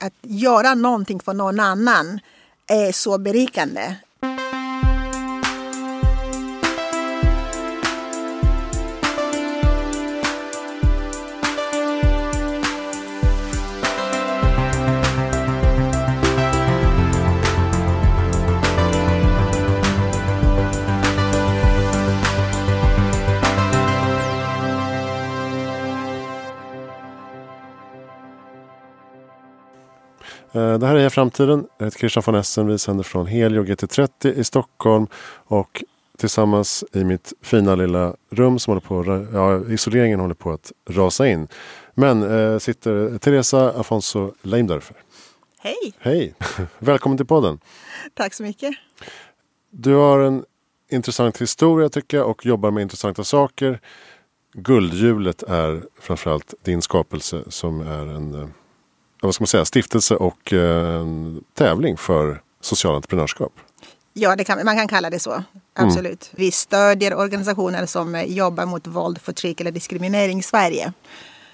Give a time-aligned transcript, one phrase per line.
[0.00, 2.20] att göra någonting för någon annan
[2.66, 3.94] är så berikande.
[30.78, 31.66] Det här är Heja Framtiden.
[31.78, 32.66] Jag heter Christian von Essen.
[32.66, 35.06] Vi sänder från Helio GT30 i Stockholm.
[35.44, 35.84] Och
[36.18, 41.28] tillsammans i mitt fina lilla rum som håller på ja, isoleringen håller på att rasa
[41.28, 41.48] in.
[41.94, 44.96] Men eh, sitter Teresa Afonso Leimdörfer.
[45.58, 45.92] Hej!
[45.98, 46.34] Hej!
[46.78, 47.58] Välkommen till podden.
[48.14, 48.74] Tack så mycket.
[49.70, 50.44] Du har en
[50.90, 53.80] intressant historia tycker jag och jobbar med intressanta saker.
[54.52, 58.48] Guldhjulet är framförallt din skapelse som är en eh,
[59.20, 61.06] vad ska man säga, stiftelse och eh,
[61.54, 63.52] tävling för socialt entreprenörskap.
[64.12, 65.42] Ja, kan, man kan kalla det så.
[65.74, 66.30] Absolut.
[66.32, 66.44] Mm.
[66.44, 70.92] Vi stödjer organisationer som eh, jobbar mot våld, förtryck eller diskriminering i Sverige.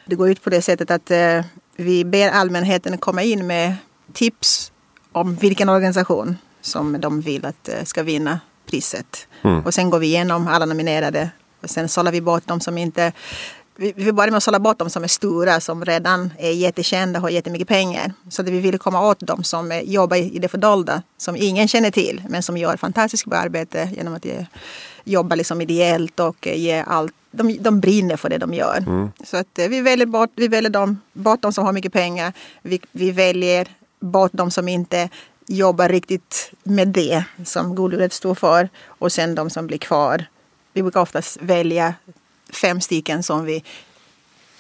[0.06, 1.44] Det går ut på det sättet att eh,
[1.76, 3.76] vi ber allmänheten komma in med
[4.12, 4.72] tips
[5.12, 9.26] om vilken organisation som de vill att eh, ska vinna priset.
[9.42, 9.60] Mm.
[9.60, 11.30] Och sen går vi igenom alla nominerade
[11.62, 13.12] och sen sållar vi bort de som inte
[13.76, 17.18] vi, vi börjar med att sålla bort de som är stora, som redan är jättekända
[17.18, 18.12] och har jättemycket pengar.
[18.28, 21.90] Så att vi vill komma åt de som jobbar i det fördolda, som ingen känner
[21.90, 24.26] till, men som gör fantastiskt bra arbete genom att
[25.04, 27.14] jobba liksom ideellt och ge allt.
[27.30, 28.76] De, de brinner för det de gör.
[28.76, 29.10] Mm.
[29.24, 32.32] Så att eh, vi väljer bort, vi väljer dem, bort de som har mycket pengar.
[32.62, 33.68] Vi, vi väljer
[34.00, 35.08] bort de som inte
[35.46, 38.68] jobbar riktigt med det som Guldhjulet står för.
[38.86, 40.26] Och sen de som blir kvar.
[40.72, 41.94] Vi brukar oftast välja
[42.52, 43.64] fem stycken som vi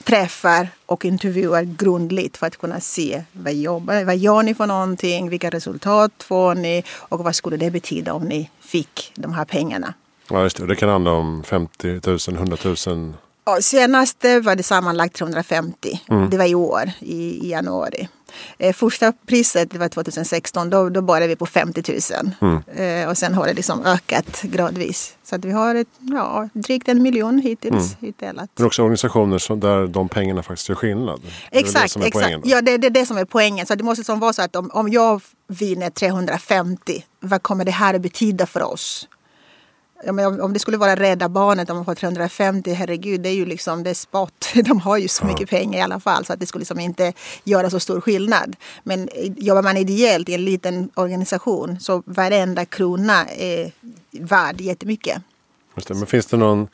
[0.04, 5.30] träffar och intervjuar grundligt för att kunna se vad, jobbar, vad gör ni för någonting,
[5.30, 9.94] vilka resultat får ni och vad skulle det betyda om ni fick de här pengarna.
[10.30, 10.66] Ja, just det.
[10.66, 12.56] det kan handla om 50 000, 100
[12.86, 13.14] 000?
[13.44, 16.00] Ja, senast var det sammanlagt 350.
[16.08, 16.30] Mm.
[16.30, 18.08] Det var i år, i, i januari.
[18.58, 22.34] Eh, första priset det var 2016, då, då började vi på 50 000.
[22.40, 23.02] Mm.
[23.02, 25.16] Eh, och sen har det liksom ökat gradvis.
[25.22, 28.10] Så att vi har ett, ja, drygt en miljon hittills mm.
[28.10, 28.50] utdelat.
[28.56, 31.20] Men också organisationer som, där de pengarna faktiskt gör skillnad.
[31.50, 32.36] Exakt, det exakt.
[32.44, 33.66] ja, det, det är det som är poängen.
[33.66, 37.70] Så det måste som vara så att om, om jag vinner 350, vad kommer det
[37.70, 39.08] här att betyda för oss?
[40.42, 43.82] Om det skulle vara Rädda Barnet om man får 350, herregud, det är ju liksom
[43.82, 44.52] det är spott.
[44.64, 47.12] De har ju så mycket pengar i alla fall så att det skulle liksom inte
[47.44, 48.56] göra så stor skillnad.
[48.82, 53.72] Men jobbar man ideellt i en liten organisation så varenda krona är
[54.10, 55.22] värd jättemycket.
[55.76, 56.68] Just det, men finns det någon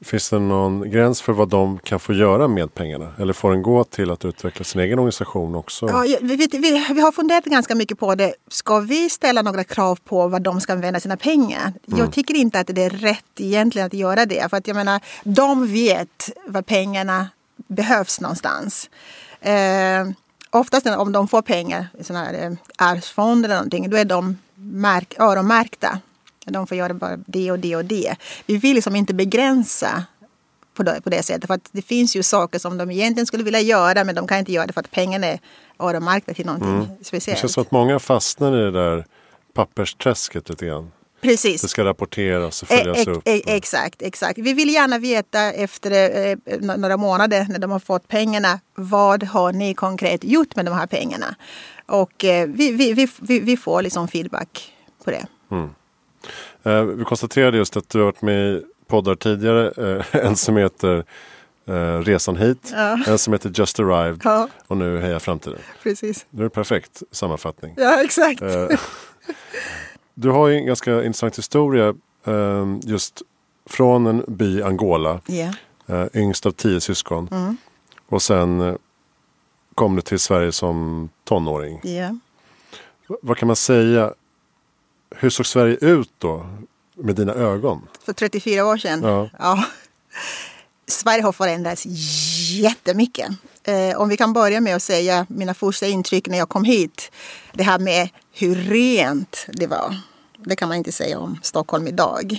[0.00, 3.12] Finns det någon gräns för vad de kan få göra med pengarna?
[3.18, 5.86] Eller får den gå till att utveckla sin egen organisation också?
[5.88, 8.34] Ja, vi, vi, vi har funderat ganska mycket på det.
[8.48, 11.72] Ska vi ställa några krav på vad de ska använda sina pengar?
[11.86, 11.98] Mm.
[11.98, 14.50] Jag tycker inte att det är rätt egentligen att göra det.
[14.50, 18.90] För att jag menar, de vet var pengarna behövs någonstans.
[19.40, 20.08] Eh,
[20.50, 24.38] oftast om de får pengar i sådana här eh, arvsfond eller någonting, då är de
[24.54, 25.98] märk, öronmärkta
[26.52, 28.16] de får göra bara det och det och det.
[28.46, 30.04] Vi vill liksom inte begränsa
[30.74, 31.46] på det, på det sättet.
[31.46, 34.38] För att det finns ju saker som de egentligen skulle vilja göra men de kan
[34.38, 35.40] inte göra det för att pengarna är
[35.78, 36.86] öronmärkta till någonting mm.
[37.02, 37.36] speciellt.
[37.36, 39.04] Det känns som att många fastnar i det där
[39.54, 40.90] pappersträsket lite grann.
[41.20, 41.62] Precis.
[41.62, 43.22] Det ska rapporteras och följas e upp.
[43.28, 44.38] E exakt, exakt.
[44.38, 45.90] Vi vill gärna veta efter
[46.26, 48.60] eh, några månader när de har fått pengarna.
[48.74, 51.34] Vad har ni konkret gjort med de här pengarna?
[51.86, 54.72] Och eh, vi, vi, vi, vi, får liksom feedback
[55.04, 55.26] på det.
[55.50, 55.70] Mm.
[56.62, 59.96] Eh, vi konstaterade just att du har varit med i poddar tidigare.
[59.98, 61.04] Eh, en som heter
[61.66, 62.98] eh, Resan hit, ja.
[63.06, 64.48] en som heter Just Arrived ja.
[64.66, 65.58] och nu Heja Framtiden.
[65.82, 66.26] Precis.
[66.30, 67.74] Det är en perfekt sammanfattning.
[67.76, 68.42] Ja, exakt.
[70.14, 71.94] du har ju en ganska intressant historia
[72.82, 73.22] just
[73.66, 75.20] från en by i Angola.
[75.28, 75.54] Yeah.
[76.14, 77.28] Yngst av tio syskon.
[77.32, 77.56] Mm.
[78.08, 78.78] Och sen
[79.74, 81.80] kom du till Sverige som tonåring.
[81.84, 82.12] Yeah.
[83.22, 84.12] Vad kan man säga
[85.16, 86.46] hur såg Sverige ut då
[86.96, 87.88] med dina ögon?
[88.04, 89.02] För 34 år sedan?
[89.02, 89.30] Ja.
[89.38, 89.64] ja.
[90.86, 91.82] Sverige har förändrats
[92.50, 93.28] jättemycket.
[93.64, 97.10] Eh, om vi kan börja med att säga mina första intryck när jag kom hit.
[97.52, 99.96] Det här med hur rent det var.
[100.44, 102.38] Det kan man inte säga om Stockholm idag.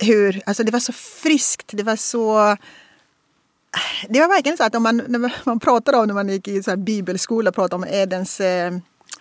[0.00, 2.56] Hur, alltså det var så friskt, det var så...
[4.08, 6.62] Det var verkligen så att om man, när man pratade om när man gick i
[6.62, 8.72] så här bibelskola, pratade om Edens eh,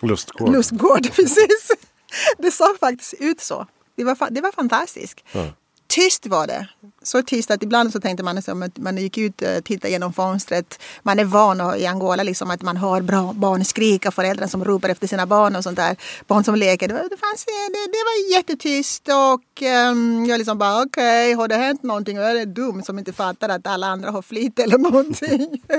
[0.01, 0.51] lustgård.
[0.51, 1.71] lustgård precis.
[2.37, 3.67] det såg faktiskt ut så.
[3.95, 5.23] Det var, det var fantastiskt.
[5.31, 5.45] Ja.
[5.87, 6.67] tyst var det.
[7.03, 10.79] Så tyst att ibland så tänkte man att man gick ut och tittade genom fönstret.
[11.03, 14.89] Man är van i Angola liksom att man hör bra barn skrika, föräldrar som ropar
[14.89, 15.95] efter sina barn och sånt där.
[16.27, 16.87] Barn som leker.
[16.87, 19.61] Det, fanns, det, det var jättetyst och
[19.91, 22.17] um, jag liksom bara okej, okay, har det hänt någonting?
[22.17, 25.61] Jag är dum som inte fattar att alla andra har flit eller någonting.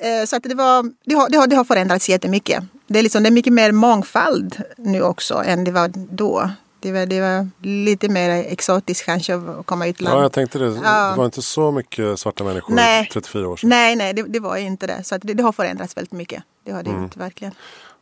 [0.00, 2.64] Eh, så att det, var, det, har, det, har, det har förändrats jättemycket.
[2.92, 6.50] Det är, liksom, det är mycket mer mångfald nu också än det var då.
[6.80, 10.64] Det var, det var lite mer exotiskt kanske att komma ut Ja, jag tänkte det.
[10.84, 11.10] Ja.
[11.10, 13.08] Det var inte så mycket svarta människor nej.
[13.12, 13.68] 34 år sedan.
[13.70, 15.04] Nej, nej, det, det var inte det.
[15.04, 16.42] Så det, det, har förändrats väldigt mycket.
[16.64, 17.10] Det har det mm.
[17.14, 17.54] verkligen.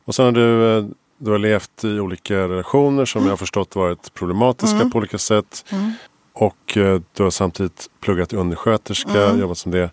[0.05, 0.85] Och sen har du, eh,
[1.19, 3.27] du har levt i olika relationer som mm.
[3.27, 4.91] jag har förstått varit problematiska mm.
[4.91, 5.65] på olika sätt.
[5.71, 5.93] Mm.
[6.33, 9.41] Och eh, du har samtidigt pluggat undersköterska, mm.
[9.41, 9.91] jobbat som det.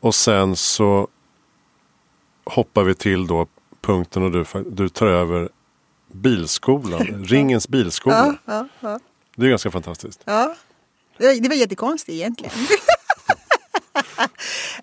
[0.00, 1.08] Och sen så
[2.44, 3.46] hoppar vi till då
[3.86, 5.48] punkten och du, du tar över
[6.12, 8.36] Bilskolan, Ringens bilskola.
[8.44, 9.00] Ja, ja, ja.
[9.36, 10.20] Det är ganska fantastiskt.
[10.24, 10.54] Ja,
[11.18, 12.52] det var jättekonstigt egentligen.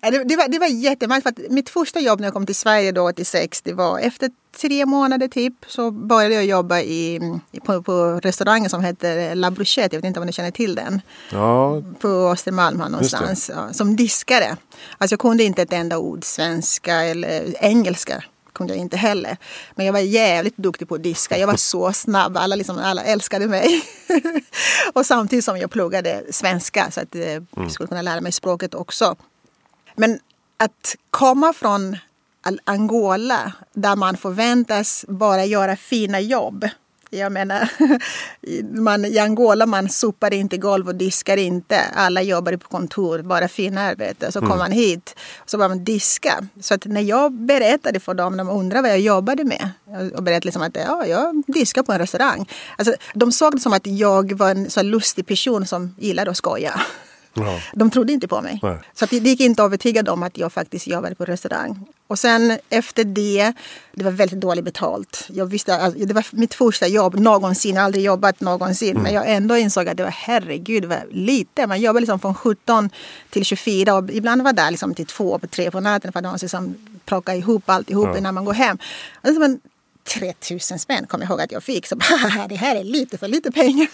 [0.00, 1.50] det, det, var, det var jättemärkligt.
[1.50, 4.30] mitt första jobb när jag kom till Sverige då 86, det var efter
[4.60, 7.20] tre månader typ så började jag jobba i,
[7.64, 9.96] på, på restaurangen som heter La Bruchette.
[9.96, 11.00] Jag vet inte om ni känner till den.
[11.30, 11.82] Ja.
[12.00, 13.50] På Östermalm här någonstans.
[13.54, 14.56] Ja, som diskare.
[14.98, 18.24] Alltså jag kunde inte ett enda ord svenska eller engelska
[18.54, 19.36] kunde jag inte heller.
[19.74, 21.38] Men jag var jävligt duktig på att diska.
[21.38, 22.36] Jag var så snabb.
[22.36, 23.82] Alla, liksom, alla älskade mig.
[24.92, 27.70] och samtidigt som jag pluggade svenska så att jag mm.
[27.70, 29.16] skulle kunna lära mig språket också.
[29.94, 30.18] Men
[30.56, 31.96] att komma från
[32.64, 36.68] Angola där man förväntas bara göra fina jobb
[37.18, 37.68] jag menar,
[38.80, 41.80] man, i Angola man sopar inte golv och diskar inte.
[41.94, 44.32] Alla jobbar på kontor, bara fina arbete.
[44.32, 44.50] Så mm.
[44.50, 46.48] kommer man hit och så börjar man diska.
[46.60, 49.70] Så att när jag berättade för dem, de undrade vad jag jobbade med.
[50.14, 52.48] Och berättade liksom att ja, jag diskar på en restaurang.
[52.78, 56.36] Alltså, de såg det som att jag var en så lustig person som gillade att
[56.36, 56.80] skoja.
[57.34, 57.60] Ja.
[57.72, 58.60] De trodde inte på mig.
[58.62, 58.78] Nej.
[58.94, 61.86] Så det gick inte att övertyga dem att jag faktiskt jobbade på restaurang.
[62.06, 63.52] Och sen efter det,
[63.92, 65.26] det var väldigt dåligt betalt.
[65.28, 68.90] Jag visste, alltså, det var mitt första jobb någonsin, jag har aldrig jobbat någonsin.
[68.90, 69.02] Mm.
[69.02, 71.66] Men jag ändå insåg att det var herregud, det var lite.
[71.66, 72.90] Man jobbade liksom från 17
[73.30, 76.24] till 24 och ibland var det liksom till 2 på 3 på natten för att
[76.24, 76.74] man måste liksom
[77.04, 78.18] plocka ihop alltihop ja.
[78.18, 78.78] innan man går hem.
[79.22, 79.60] Alltså, men,
[80.04, 81.86] 3000 spänn kommer jag ihåg att jag fick.
[81.86, 81.94] Så
[82.48, 83.88] det här är lite för lite pengar.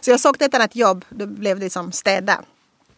[0.00, 1.04] Så jag sökte ett annat jobb.
[1.08, 2.40] Då blev det liksom städa.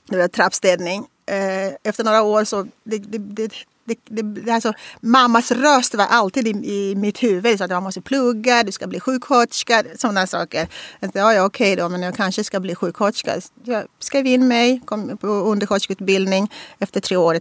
[0.08, 1.06] Det var trappstädning.
[1.26, 3.52] Eh, efter några år så det, det, det,
[3.84, 7.58] det, det, alltså, mammas röst var alltid i, i mitt huvud.
[7.58, 10.68] Så att man måste plugga, du ska bli sjuksköterska, sådana saker.
[11.00, 13.40] Jag ja, ja, okej då, men jag kanske ska bli sjuksköterska.
[13.64, 16.52] Jag skrev in mig, kom på undersköterskeutbildning.
[16.78, 17.40] Efter tre år,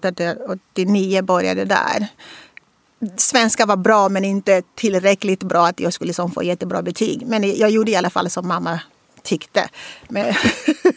[0.73, 2.07] 89 började där.
[3.17, 7.27] Svenska var bra men inte tillräckligt bra att jag skulle liksom få jättebra betyg.
[7.27, 8.79] Men jag gjorde i alla fall som mamma
[9.23, 9.69] tyckte.
[10.07, 10.33] Men,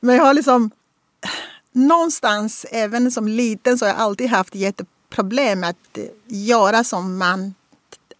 [0.00, 0.70] men jag har liksom
[1.72, 7.54] någonstans, även som liten, så har jag alltid haft jätteproblem med att göra som man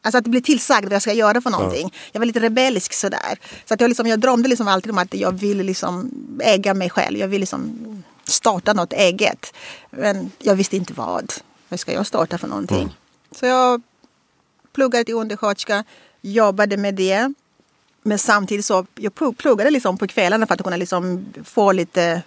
[0.05, 1.91] Alltså att bli tillsagd vad jag ska göra för någonting.
[1.93, 2.01] Ja.
[2.13, 3.39] Jag var lite rebellisk sådär.
[3.65, 6.91] Så att jag, liksom, jag drömde liksom alltid om att jag ville liksom äga mig
[6.91, 7.19] själv.
[7.19, 7.79] Jag ville liksom
[8.25, 9.55] starta något eget.
[9.91, 11.33] Men jag visste inte vad.
[11.69, 12.83] Vad ska jag starta för någonting?
[12.83, 12.91] Mm.
[13.31, 13.83] Så jag
[14.73, 15.85] pluggade till undersköterska,
[16.21, 17.35] jobbade med det.
[18.03, 22.23] Men samtidigt så jag pluggade liksom på kvällarna för att kunna liksom få lite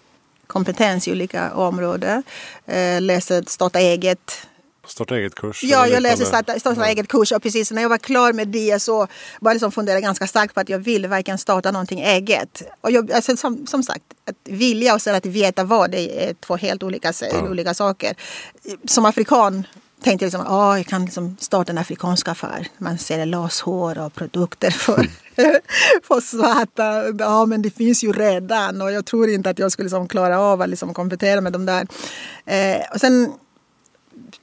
[0.48, 2.24] kompetens i olika områden.
[2.66, 4.48] Eh, läste starta eget.
[4.88, 5.63] Starta eget-kurs?
[5.63, 6.88] Ja, jag läste starta, starta ja.
[6.88, 9.08] eget-kurs och precis när jag var klar med det så
[9.41, 12.62] jag liksom fundera ganska starkt på att jag vill verkligen starta någonting eget.
[12.82, 16.34] Och jag, alltså, som, som sagt, att vilja och sen att veta vad det är
[16.34, 17.50] två helt olika, ja.
[17.50, 18.15] olika saker.
[18.86, 19.63] Som afrikan
[20.05, 22.67] tänkte jag liksom, oh, jag kan liksom starta en afrikansk affär.
[22.77, 25.09] Man säljer lashår och produkter för,
[26.03, 27.03] för svarta.
[27.19, 30.39] Ja, men det finns ju redan och jag tror inte att jag skulle liksom klara
[30.39, 31.88] av att liksom komplettera med de där.
[32.45, 33.33] Eh, och sen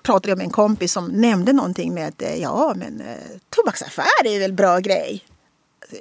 [0.03, 3.17] pratade jag med en kompis som nämnde någonting med att eh, ja, men eh,
[3.51, 5.25] tobaksaffär är väl bra grej.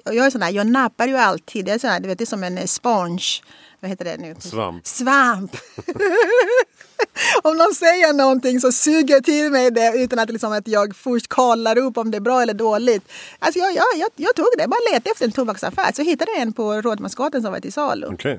[0.05, 1.67] Och jag är sån där, jag nappar ju alltid.
[1.67, 3.41] Jag är sån där, du vet, det är som en sponge
[3.81, 4.35] vad heter det nu?
[4.39, 4.87] Svamp.
[4.87, 5.57] Svamp.
[7.43, 10.95] om någon säger någonting så suger jag till mig det utan att, liksom, att jag
[10.95, 13.11] först kollar upp om det är bra eller dåligt.
[13.39, 15.91] Alltså jag, jag, jag, jag tog det, bara letade efter en tobaksaffär.
[15.93, 18.07] Så hittade jag en på Rådmansgatan som var till salu.
[18.07, 18.37] Okay.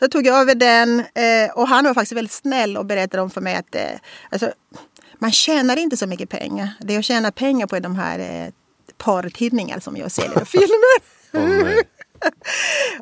[0.00, 3.30] Så tog jag över den eh, och han var faktiskt väldigt snäll och berättade om
[3.30, 3.82] för mig att eh,
[4.30, 4.52] alltså,
[5.18, 6.68] man tjänar inte så mycket pengar.
[6.80, 8.52] Det jag tjänar pengar på är de här eh,
[8.98, 11.00] porrtidningar som jag säljer och filmer.
[11.32, 11.82] oh,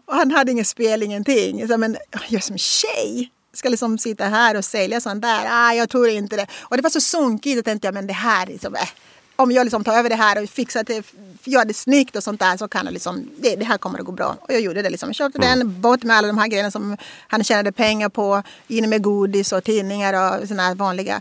[0.07, 1.69] och han hade ingen spel, ingenting.
[1.69, 1.97] Så, men
[2.29, 5.47] jag som tjej ska liksom sitta här och sälja sånt där.
[5.51, 6.47] Ah, jag tror inte det.
[6.61, 7.59] Och det var så sunkigt.
[7.59, 8.89] Och tänkte jag, men det här liksom, äh,
[9.37, 11.07] om jag liksom tar över det här och fixar det,
[11.45, 14.05] gör det snyggt och sånt där så kan det liksom, det, det här kommer att
[14.05, 14.37] gå bra.
[14.41, 15.09] Och jag gjorde det liksom.
[15.09, 15.59] Jag köpte mm.
[15.59, 16.97] den, bort med alla de här grejerna som
[17.29, 18.43] han tjänade pengar på.
[18.69, 21.21] In med godis och tidningar och sådana här vanliga.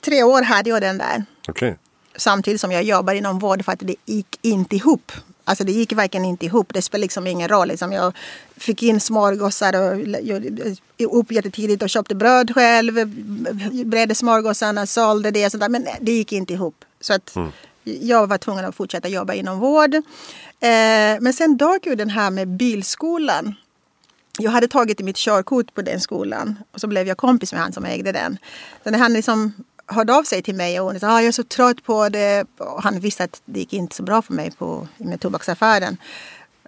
[0.00, 1.24] Tre år hade jag den där.
[1.48, 1.74] Okay.
[2.16, 5.12] Samtidigt som jag jobbade inom vård för att det gick inte ihop.
[5.44, 6.72] Alltså det gick verkligen inte ihop.
[6.74, 7.68] Det spelade liksom ingen roll.
[7.68, 8.16] Liksom jag
[8.56, 9.74] fick in smörgåsar
[11.06, 13.06] och upp jättetidigt och köpte bröd själv.
[13.84, 15.50] Bredde smörgåsarna, sålde det.
[15.50, 15.68] Sånt där.
[15.68, 16.84] Men det gick inte ihop.
[17.00, 17.52] Så att mm.
[17.84, 19.94] jag var tvungen att fortsätta jobba inom vård.
[19.94, 20.00] Eh,
[21.20, 23.54] men sen dök ju den här med bilskolan.
[24.38, 27.72] Jag hade tagit mitt körkort på den skolan och så blev jag kompis med han
[27.72, 28.38] som ägde den.
[28.84, 29.52] Så när han liksom
[29.86, 32.46] hörde av sig till mig och hon sa ah, jag är så trött på det.
[32.58, 35.96] Och han visste att det gick inte så bra för mig på, med tobaksaffären.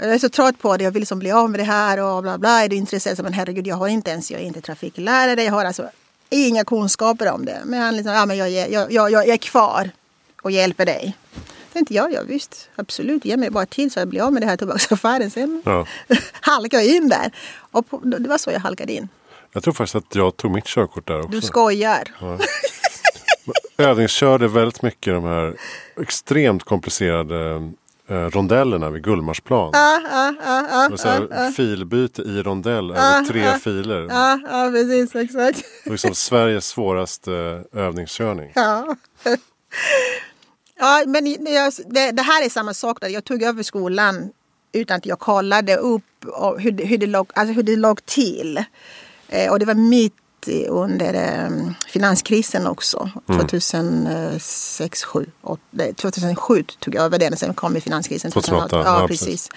[0.01, 2.23] Jag är så trött på det, jag vill liksom bli av med det här och
[2.23, 2.65] bla bla.
[2.65, 3.23] Är du intresserad?
[3.23, 5.43] Men herregud, jag har inte ens, jag är inte trafiklärare.
[5.43, 5.91] Jag har alltså
[6.31, 7.63] inga kunskaper om det.
[7.65, 9.91] Men han liksom, ja men jag, jag, jag, jag är kvar
[10.43, 11.17] och hjälper dig.
[11.73, 14.47] Tänkte jag, ja visst, absolut, ge mig bara tid så jag blir av med det
[14.47, 15.31] här tobaksaffären.
[15.31, 15.87] Sen ja.
[16.41, 17.33] halkade jag in där.
[17.71, 19.09] Och på, det var så jag halkade in.
[19.53, 21.31] Jag tror faktiskt att jag tog mitt körkort där också.
[21.31, 22.15] Du skojar.
[22.21, 22.39] Ja.
[23.77, 25.57] övningskörde väldigt mycket de här
[26.01, 27.71] extremt komplicerade
[28.09, 29.73] eh, rondellerna vid Gullmarsplan.
[29.75, 34.07] Ah, ah, ah, ah, så här, ah, filbyte i rondell över tre filer.
[34.11, 35.65] Ja, ah, precis, exakt.
[35.85, 38.53] liksom Sveriges svåraste övningskörning.
[38.55, 38.97] Ja.
[40.79, 43.09] ja, men det, det, här är samma sak där.
[43.09, 44.31] Jag tog över skolan
[44.73, 46.03] utan att jag kollade upp
[46.59, 48.65] hur, hur, det, låg, alltså hur det låg till.
[49.29, 50.15] Eh, och det var mitt
[50.69, 53.11] under um, finanskrisen också.
[53.29, 53.47] Mm.
[53.47, 55.61] 2006, 7, 8,
[55.97, 57.37] 2007 tog jag över den.
[57.37, 58.31] Sen kom finanskrisen.
[58.31, 58.77] 2008.
[58.77, 59.49] Ja, ja, precis.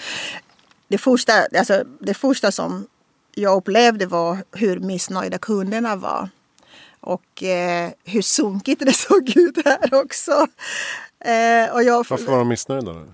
[0.87, 2.87] Det första, alltså, det första som
[3.35, 6.29] jag upplevde var hur missnöjda kunderna var.
[6.99, 10.47] Och eh, hur sunkigt det såg ut här också.
[11.19, 13.05] Eh, och jag, Varför var de missnöjda?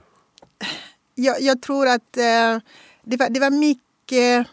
[1.16, 2.60] Jag, jag tror att eh,
[3.04, 4.48] det, var, det var mycket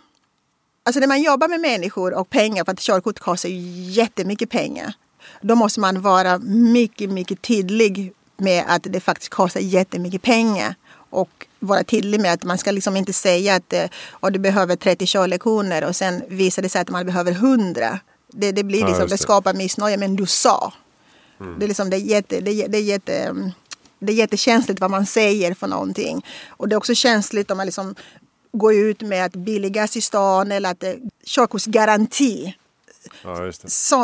[0.84, 3.58] Alltså när man jobbar med människor och pengar, för att körkort kostar ju
[3.90, 4.94] jättemycket pengar.
[5.40, 10.74] Då måste man vara mycket, mycket tydlig med att det faktiskt kostar jättemycket pengar.
[11.10, 13.74] Och vara tydlig med att man ska liksom inte säga att
[14.20, 17.98] oh, du behöver 30 körlektioner och sen visar det sig att man behöver 100.
[18.32, 19.14] Det, det, blir liksom, ja, det.
[19.14, 20.72] det skapar missnöje, men du sa.
[21.40, 21.58] Mm.
[21.58, 23.34] Det, är liksom, det, är jätte, det, det, är jätte,
[23.98, 26.26] det är jättekänsligt vad man säger för någonting.
[26.48, 27.94] Och det är också känsligt om man liksom
[28.52, 30.84] gå ut med att billigast i stan eller att
[31.26, 32.54] körkortsgaranti.
[33.22, 33.52] Ja,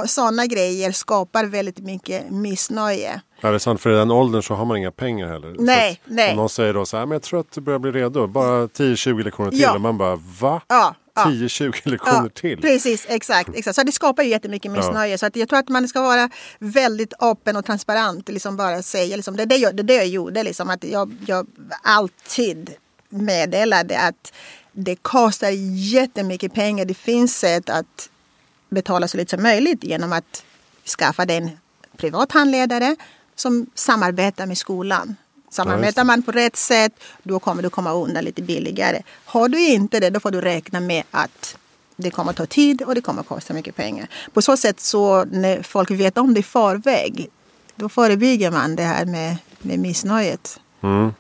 [0.07, 3.21] Sådana grejer skapar väldigt mycket missnöje.
[3.41, 3.81] Ja, det är sant.
[3.81, 5.57] För i den åldern så har man inga pengar heller.
[5.59, 6.31] Nej, nej.
[6.31, 8.27] Om någon säger då så här, men jag tror att du börjar bli redo.
[8.27, 9.61] Bara 10-20 lektioner till.
[9.61, 9.75] Ja.
[9.75, 10.63] Och man bara, va?
[10.69, 10.95] Ja.
[11.15, 12.61] 10-20 lektioner ja, till.
[12.61, 13.77] Precis, exakt, exakt.
[13.77, 15.11] Så det skapar ju jättemycket missnöje.
[15.11, 15.19] Ja.
[15.19, 18.29] Så att jag tror att man ska vara väldigt öppen och transparent.
[18.29, 20.43] Liksom bara säga, liksom, det är det jag, det, det jag gjorde.
[20.43, 21.47] Liksom, att jag, jag
[21.83, 22.71] alltid
[23.09, 24.33] meddelade att
[24.73, 26.85] det kostar jättemycket pengar.
[26.85, 28.11] Det finns sätt att
[28.69, 30.45] betala så lite som möjligt genom att
[30.99, 31.51] skaffa dig en
[31.97, 32.97] privat handledare
[33.35, 35.17] som samarbetar med skolan.
[35.51, 39.03] Samarbetar man på rätt sätt då kommer du komma undan lite billigare.
[39.25, 41.57] Har du inte det då får du räkna med att
[41.97, 44.09] det kommer att ta tid och det kommer att kosta mycket pengar.
[44.33, 47.29] På så sätt så när folk vet om det i förväg
[47.75, 50.61] då förebygger man det här med, med missnöjet.
[50.81, 51.15] Mm.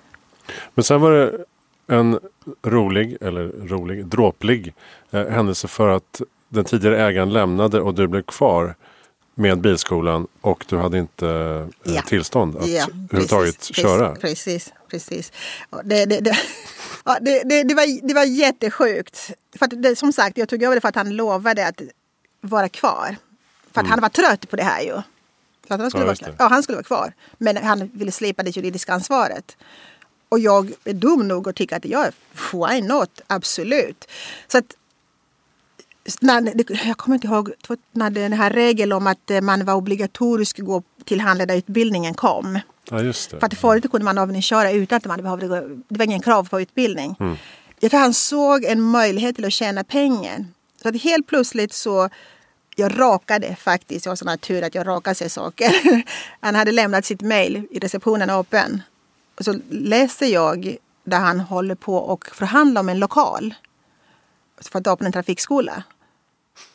[0.75, 1.45] Men sen var det
[1.89, 2.19] en
[2.63, 4.75] rolig, eller rolig, dråplig
[5.11, 8.75] eh, händelse för att den tidigare ägaren lämnade och du blev kvar
[9.35, 12.03] med bilskolan och du hade inte eh, ja.
[12.03, 14.15] tillstånd att ja, överhuvudtaget köra.
[14.15, 15.33] Precis, precis.
[15.85, 16.21] Det, det,
[17.21, 19.31] det, det, det, var, det var jättesjukt.
[19.59, 21.83] För att som sagt, jag tog över det för att han lovade att
[22.41, 23.17] vara kvar.
[23.73, 23.91] För att mm.
[23.91, 25.03] han var trött på det här ju.
[25.69, 27.13] Att han, skulle ja, vara, ja, han skulle vara kvar.
[27.39, 29.57] Men han ville slippa det juridiska ansvaret.
[30.29, 32.13] Och jag är dum nog att tycka att jag
[32.53, 34.05] why not, absolut.
[34.49, 34.77] Så att,
[36.21, 36.53] när,
[36.87, 37.53] jag kommer inte ihåg
[37.93, 42.61] när den här regeln om att eh, man var obligatorisk att gå till handledarutbildningen kom.
[42.91, 43.41] Ja, just det.
[43.41, 46.49] För att förut kunde man övningsköra utan att man behövde gå, det var ingen krav
[46.49, 47.17] på utbildning.
[47.21, 47.37] Mm.
[47.81, 50.45] Jag tror han såg en möjlighet till att tjäna pengar.
[50.83, 52.09] Så att helt plötsligt så
[52.79, 55.75] jag rakade faktiskt, jag har sån tur att jag rakar sig saker.
[56.41, 58.83] Han hade lämnat sitt mail i receptionen öppen.
[59.39, 63.55] Och så läser jag där han håller på och förhandlar om en lokal
[64.71, 65.83] för att öppna en trafikskola.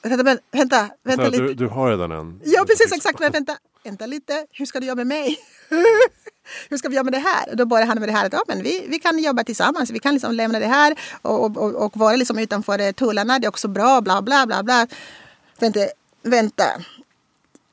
[0.01, 1.43] Vänta, vänta, vänta, lite.
[1.43, 2.41] Du, du, har redan en.
[2.43, 3.20] Ja, precis exakt.
[3.20, 4.46] Men vänta, vänta lite.
[4.51, 5.38] Hur ska du göra med mig?
[6.70, 7.50] Hur ska vi göra med det här?
[7.50, 9.91] Och då börjar han med det här att ja, men vi, vi kan jobba tillsammans.
[9.91, 13.39] Vi kan liksom lämna det här och, och, och vara liksom utanför tullarna.
[13.39, 14.88] Det är också bra, bla bla bla bla.
[15.60, 15.79] Vänta,
[16.24, 16.63] vänta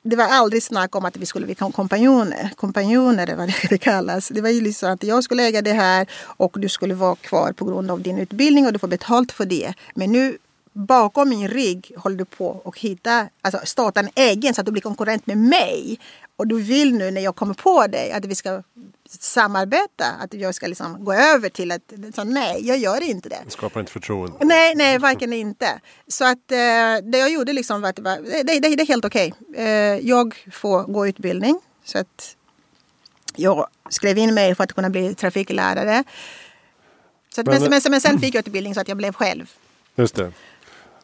[0.02, 2.50] det var aldrig snack om att vi skulle bli kompanjoner.
[2.56, 4.28] Kompanjoner är vad det kallas.
[4.28, 7.52] Det var ju liksom att jag skulle äga det här och du skulle vara kvar
[7.52, 9.74] på grund av din utbildning och du får betalt för det.
[9.94, 10.38] Men nu
[10.72, 14.72] bakom min rygg håller du på att hitta, alltså starta en egen så att du
[14.72, 16.00] blir konkurrent med mig.
[16.36, 18.62] Och du vill nu när jag kommer på dig att vi ska
[19.08, 23.38] samarbeta, att jag ska liksom gå över till att så, nej, jag gör inte det.
[23.44, 24.36] Det skapar inte förtroende.
[24.40, 25.80] Nej, nej, varken inte.
[26.08, 26.56] Så att eh,
[27.02, 29.34] det jag gjorde liksom var att det, det, det, är helt okej.
[29.48, 29.64] Okay.
[29.64, 32.36] Eh, jag får gå utbildning så att
[33.36, 36.04] jag skrev in mig för att kunna bli trafiklärare.
[37.34, 39.52] Så att, men, men, men sen fick jag utbildning så att jag blev själv.
[39.96, 40.32] Just det.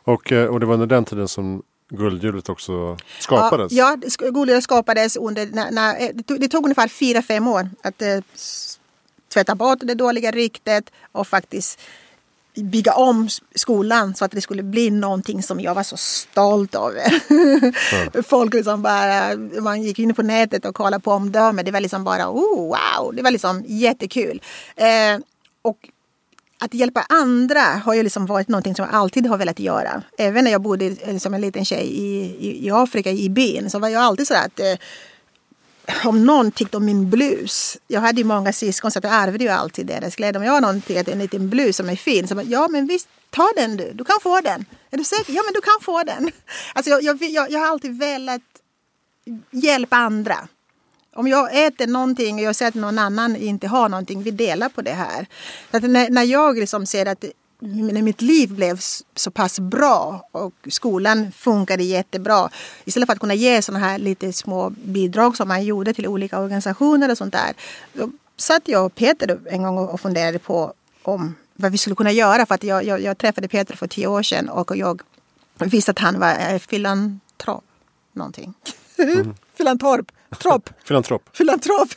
[0.06, 3.72] Och, eh, och det var under den tiden som guldhjulet också skapades?
[3.72, 7.48] Ja, ja guldhjulet skapades under, när, när, eh, det, tog, det tog ungefär fyra fem
[7.48, 8.18] år att eh,
[9.34, 11.80] tvätta bort det dåliga ryktet och faktiskt
[12.54, 17.22] bygga om skolan så att det skulle bli någonting som jag var så stolt över.
[18.14, 18.22] Ja.
[18.28, 21.64] Folk liksom bara, man gick in på nätet och kollade på omdömen.
[21.64, 24.42] Det var liksom bara oh, wow, det var liksom jättekul.
[24.76, 25.20] Eh,
[25.62, 25.88] och
[26.58, 30.02] att hjälpa andra har ju liksom varit någonting som jag alltid har velat göra.
[30.18, 33.70] Även när jag bodde eh, som en liten tjej i, i, i Afrika, i byn,
[33.70, 34.74] så var jag alltid så att eh,
[36.04, 37.78] om någon tyckte om min blus.
[37.86, 40.40] Jag hade ju många syskon så jag ärvde ju alltid deras kläder.
[40.40, 42.86] Om jag har någon tyckte en liten blus som är fin, så bara, ja men
[42.86, 43.92] visst, ta den du.
[43.92, 44.64] Du kan få den.
[44.90, 45.32] Är du säker?
[45.32, 46.30] Ja men du kan få den.
[46.74, 48.42] Alltså jag, jag, jag, jag har alltid velat
[49.50, 50.48] hjälpa andra.
[51.16, 54.68] Om jag äter någonting och jag ser att någon annan inte har någonting, vi delar
[54.68, 55.26] på det här.
[55.70, 57.24] Att när, när jag liksom ser att
[57.58, 58.80] när mitt liv blev
[59.14, 62.50] så pass bra och skolan funkade jättebra.
[62.84, 66.40] Istället för att kunna ge sådana här lite små bidrag som man gjorde till olika
[66.40, 67.54] organisationer och sånt där.
[67.92, 72.12] Då satt jag och Peter en gång och funderade på om vad vi skulle kunna
[72.12, 72.46] göra.
[72.46, 75.02] För att jag, jag, jag träffade Peter för tio år sedan och jag
[75.58, 77.64] visste att han var eh, filantrop.
[78.12, 78.54] Någonting.
[78.98, 79.34] Mm.
[79.56, 80.12] Filantrop.
[80.38, 80.70] Trop.
[80.84, 81.22] Filantrop.
[81.32, 81.88] Filantrop.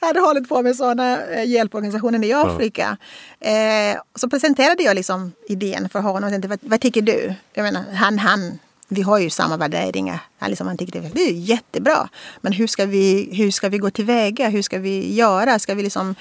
[0.00, 2.96] jag hade hållit på med sådana eh, hjälporganisationer i Afrika.
[3.38, 3.48] Ja.
[3.48, 6.24] Eh, så presenterade jag liksom idén för honom.
[6.24, 7.34] Och tänkte, vad, vad tycker du?
[7.52, 10.18] Jag menar, han, han, vi har ju samma värderingar.
[10.38, 12.08] Han, liksom, han tyckte det är jättebra.
[12.40, 14.48] Men hur ska, vi, hur ska vi gå tillväga?
[14.48, 15.58] Hur ska vi göra?
[15.58, 16.14] Ska vi liksom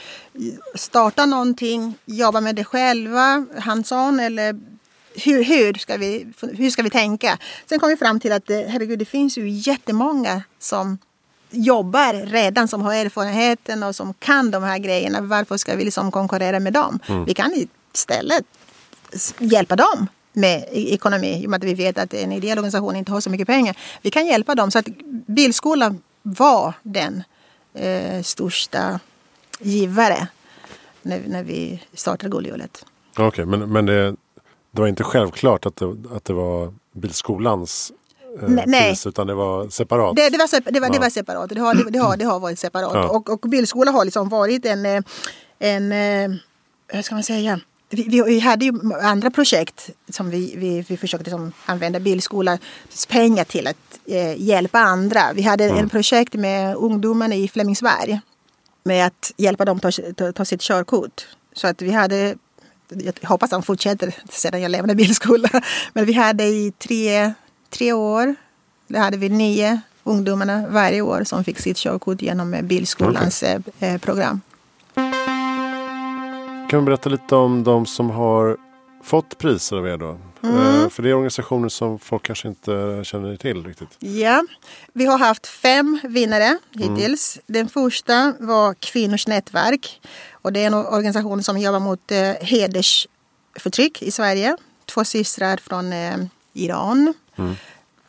[0.76, 4.71] starta någonting, jobba med det själva, hands-on eller
[5.16, 7.38] hur, hur, ska vi, hur ska vi tänka?
[7.66, 10.98] Sen kom vi fram till att eh, herregud, det finns ju jättemånga som
[11.52, 15.22] jobbar redan, som har erfarenheten och som kan de här grejerna.
[15.22, 17.00] Varför ska vi liksom konkurrera med dem?
[17.08, 17.26] Mm.
[17.26, 18.46] Vi kan istället
[19.40, 21.42] hjälpa dem med ekonomi.
[21.44, 23.78] I och med att vi vet att en ideell organisation inte har så mycket pengar.
[24.02, 24.72] Vi kan hjälpa dem.
[24.72, 24.86] Så att
[25.26, 27.24] Bilskolan var den
[27.74, 29.00] eh, största
[29.60, 30.28] givare
[31.02, 32.86] när, när vi startade Guldhjulet.
[33.12, 34.16] Okej, okay, men, men det,
[34.72, 37.92] det var inte självklart att det, att det var bilskolans
[38.42, 38.90] eh, Nej.
[38.90, 40.16] pris utan det var separat?
[40.16, 40.94] Det, det, var, det, var, ja.
[40.94, 41.50] det var separat.
[41.50, 42.92] Det har, det, har, det har varit separat.
[42.94, 43.10] Ja.
[43.10, 45.02] Och, och bilskola har liksom varit en, eh,
[45.60, 46.38] en eh,
[46.88, 51.24] hur ska man säga, vi, vi, hade ju andra projekt som vi, vi, vi försökte
[51.24, 52.60] liksom använda bilskolans
[53.10, 55.34] pengar till att eh, hjälpa andra.
[55.34, 55.86] Vi hade mm.
[55.86, 58.20] ett projekt med ungdomarna i Flemingsberg
[58.84, 61.28] med att hjälpa dem att ta, ta, ta sitt körkort.
[61.54, 62.36] Så att vi hade
[63.00, 65.62] jag hoppas han fortsätter sedan jag lämnade bilskolan.
[65.94, 67.34] Men vi hade i tre,
[67.70, 68.36] tre år,
[68.88, 73.60] det hade vi nio ungdomarna varje år som fick sitt körkort genom bilskolans okay.
[73.80, 74.42] Eh, program.
[76.70, 78.58] Kan du berätta lite om de som har
[79.04, 80.18] fått priser av er då?
[80.44, 80.84] Mm.
[80.84, 83.90] Eh, för det är organisationer som folk kanske inte känner till riktigt.
[84.00, 84.44] Ja,
[84.94, 87.36] vi har haft fem vinnare hittills.
[87.36, 87.44] Mm.
[87.48, 90.02] Den första var Kvinnors nätverk.
[90.32, 94.58] Och det är en organisation som jobbar mot eh, hedersförtryck i Sverige.
[94.86, 96.18] Två systrar från eh,
[96.54, 97.14] Iran.
[97.38, 97.56] Mm.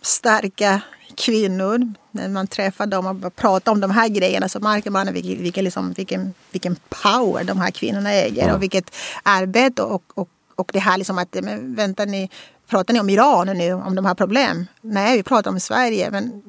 [0.03, 0.81] Starka
[1.17, 1.93] kvinnor.
[2.11, 5.65] När man träffar dem och pratar om de här grejerna så märker man vilken, vilken,
[5.65, 10.79] liksom, vilken, vilken power de här kvinnorna äger och vilket arbete och, och, och det
[10.79, 12.31] här liksom att, men vänta ni,
[12.69, 14.67] pratar ni om Iran nu, om de har problem?
[14.81, 16.11] Nej, vi pratar om Sverige.
[16.11, 16.43] Men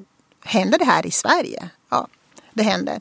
[0.43, 1.69] händer det här i Sverige?
[1.89, 2.07] Ja,
[2.53, 2.99] det händer.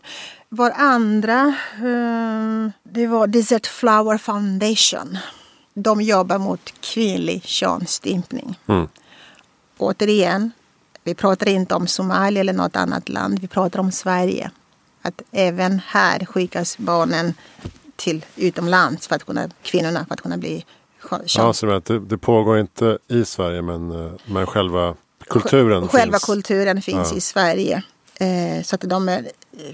[0.49, 5.19] Vår andra, eh, det var Desert Flower Foundation.
[5.75, 8.59] De jobbar mot kvinnlig könsstympning.
[8.67, 8.88] Mm.
[9.79, 10.53] Återigen,
[11.05, 13.38] vi pratar inte om Somalia eller något annat land.
[13.38, 14.51] Vi pratar om Sverige.
[15.03, 17.35] Att även här skickas barnen
[17.97, 20.65] till utomlands för att kunna, kvinnorna för att kunna bli
[21.18, 21.37] köns...
[21.37, 24.94] Ja, så det, det pågår inte i Sverige men, eh, men själva
[25.29, 26.25] kulturen Själva finns.
[26.25, 27.16] kulturen finns ja.
[27.16, 27.83] i Sverige.
[28.20, 29.29] Eh, så att de är,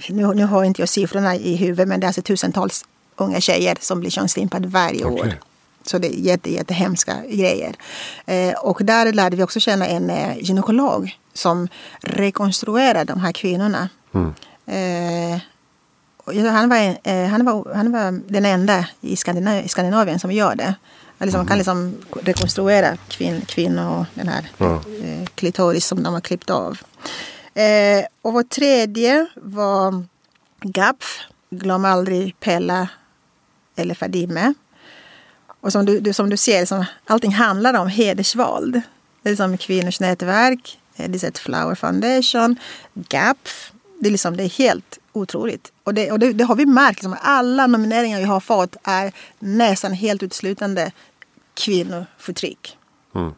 [0.09, 2.85] nu, nu har inte jag siffrorna i huvudet men det är alltså tusentals
[3.16, 5.29] unga tjejer som blir könsstympade varje okay.
[5.29, 5.35] år.
[5.85, 7.74] Så det är jätte, jättehemska grejer.
[8.27, 11.68] Eh, och där lärde vi också känna en eh, gynekolog som
[12.01, 13.88] rekonstruerar de här kvinnorna.
[14.14, 14.35] Mm.
[14.66, 15.40] Eh,
[16.53, 20.55] han, var, eh, han, var, han var den enda i Skandinavien, i Skandinavien som gör
[20.55, 20.74] det.
[21.18, 21.48] Liksom, mm.
[21.48, 24.74] kan liksom rekonstruera kvin, kvinnor och den här ja.
[24.74, 26.78] eh, klitoris som de har klippt av.
[27.54, 30.04] Eh, och vår tredje var
[30.61, 32.88] GAPF, Glöm aldrig Pella
[33.76, 34.54] eller Fadime.
[35.61, 38.81] Och som du, du, som du ser, liksom, allting handlar om hedersvåld.
[39.22, 42.57] Det är som Kvinnors nätverk, Edith Flower Foundation,
[42.94, 43.72] GAPF.
[44.00, 45.72] Det är, liksom, det är helt otroligt.
[45.85, 46.96] Och det, och det, det har vi märkt.
[46.96, 50.92] Liksom, alla nomineringar vi har fått är nästan helt uteslutande
[51.54, 52.78] kvinnoförtryck.
[53.14, 53.33] Mm.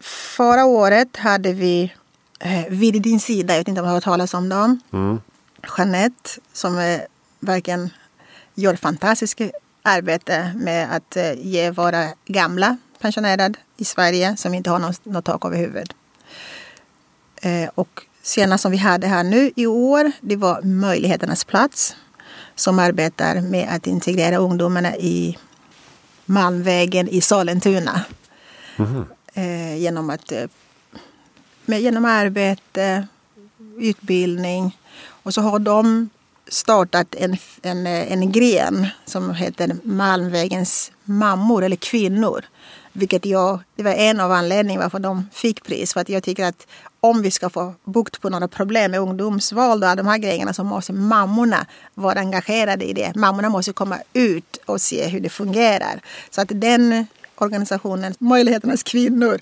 [0.00, 1.92] Förra året hade vi
[2.40, 4.80] eh, Vid din sida, jag vet inte om du har hört talas om dem.
[4.92, 5.20] Mm.
[5.78, 7.00] Jeanette som eh,
[7.40, 7.90] verkligen
[8.54, 9.40] gör fantastiskt
[9.82, 15.24] arbete med att eh, ge våra gamla pensionärer i Sverige som inte har något, något
[15.24, 15.88] tak över huvudet.
[17.42, 21.96] Eh, och senast som vi hade här nu i år, det var Möjligheternas plats
[22.54, 25.38] som arbetar med att integrera ungdomarna i
[26.24, 28.00] Malmvägen i Sollentuna.
[28.76, 29.04] Mm.
[29.34, 30.44] Eh, genom, att, eh,
[31.66, 33.06] med, genom arbete,
[33.78, 34.78] utbildning.
[35.22, 36.10] Och så har de
[36.48, 42.44] startat en, en, en gren som heter Malmvägens mammor eller kvinnor.
[42.92, 45.92] Vilket jag, det var en av anledningarna varför de fick pris.
[45.92, 46.66] För att jag tycker att
[47.00, 50.64] om vi ska få bukt på några problem med ungdomsvåld och de här grejerna så
[50.64, 53.12] måste mammorna vara engagerade i det.
[53.14, 56.00] Mammorna måste komma ut och se hur det fungerar.
[56.30, 57.06] Så att den
[57.36, 59.40] organisationen, Möjligheternas kvinnor,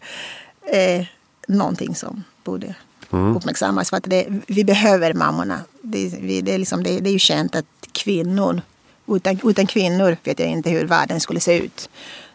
[0.66, 1.12] är
[1.48, 2.74] någonting som borde
[3.14, 3.36] mm.
[3.36, 3.90] uppmärksammas.
[3.90, 5.60] För att det, vi behöver mammorna.
[5.82, 8.62] Det, vi, det, är liksom, det, det är ju känt att kvinnor,
[9.06, 11.88] utan, utan kvinnor vet jag inte hur världen skulle se ut.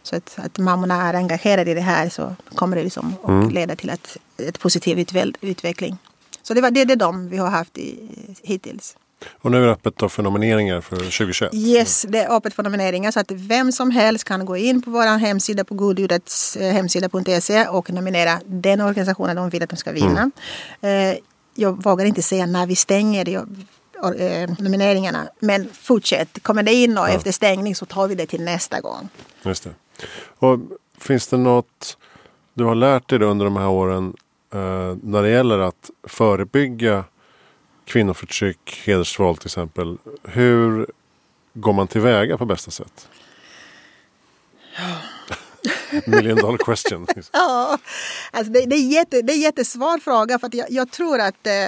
[0.04, 3.50] Så att, att mammorna är engagerade i det här så kommer det liksom att mm.
[3.50, 5.08] leda till ett, ett positiv
[5.42, 5.98] utveckling.
[6.42, 8.00] Så det, var, det är de vi har haft i,
[8.44, 8.96] hittills.
[9.42, 11.54] Och nu är det öppet för nomineringar för 2021?
[11.54, 14.92] Yes, det är öppet för nomineringar så att vem som helst kan gå in på
[14.92, 19.92] vår hemsida på godljudets eh, hemsida.se och nominera den organisationen de vill att de ska
[19.92, 20.32] vinna.
[20.82, 21.12] Mm.
[21.12, 21.18] Eh,
[21.56, 25.28] jag vågar inte säga när vi stänger eh, nomineringarna.
[25.40, 26.44] Men fortsätt.
[26.44, 27.10] Kommer det in och ja.
[27.10, 29.10] efter stängning så tar vi det till nästa gång.
[29.44, 29.74] Just det.
[30.40, 30.60] Och
[30.98, 31.98] finns det något
[32.54, 34.14] du har lärt dig under de här åren
[34.54, 37.04] eh, när det gäller att förebygga
[37.90, 39.98] kvinnoförtryck, hedersvåld till exempel.
[40.24, 40.88] Hur
[41.54, 43.08] går man tillväga på bästa sätt?
[46.06, 47.08] Million dollar question.
[47.32, 47.78] ja,
[48.32, 51.20] alltså det, det, är jätte, det är en jättesvår fråga för att jag, jag tror
[51.20, 51.68] att eh,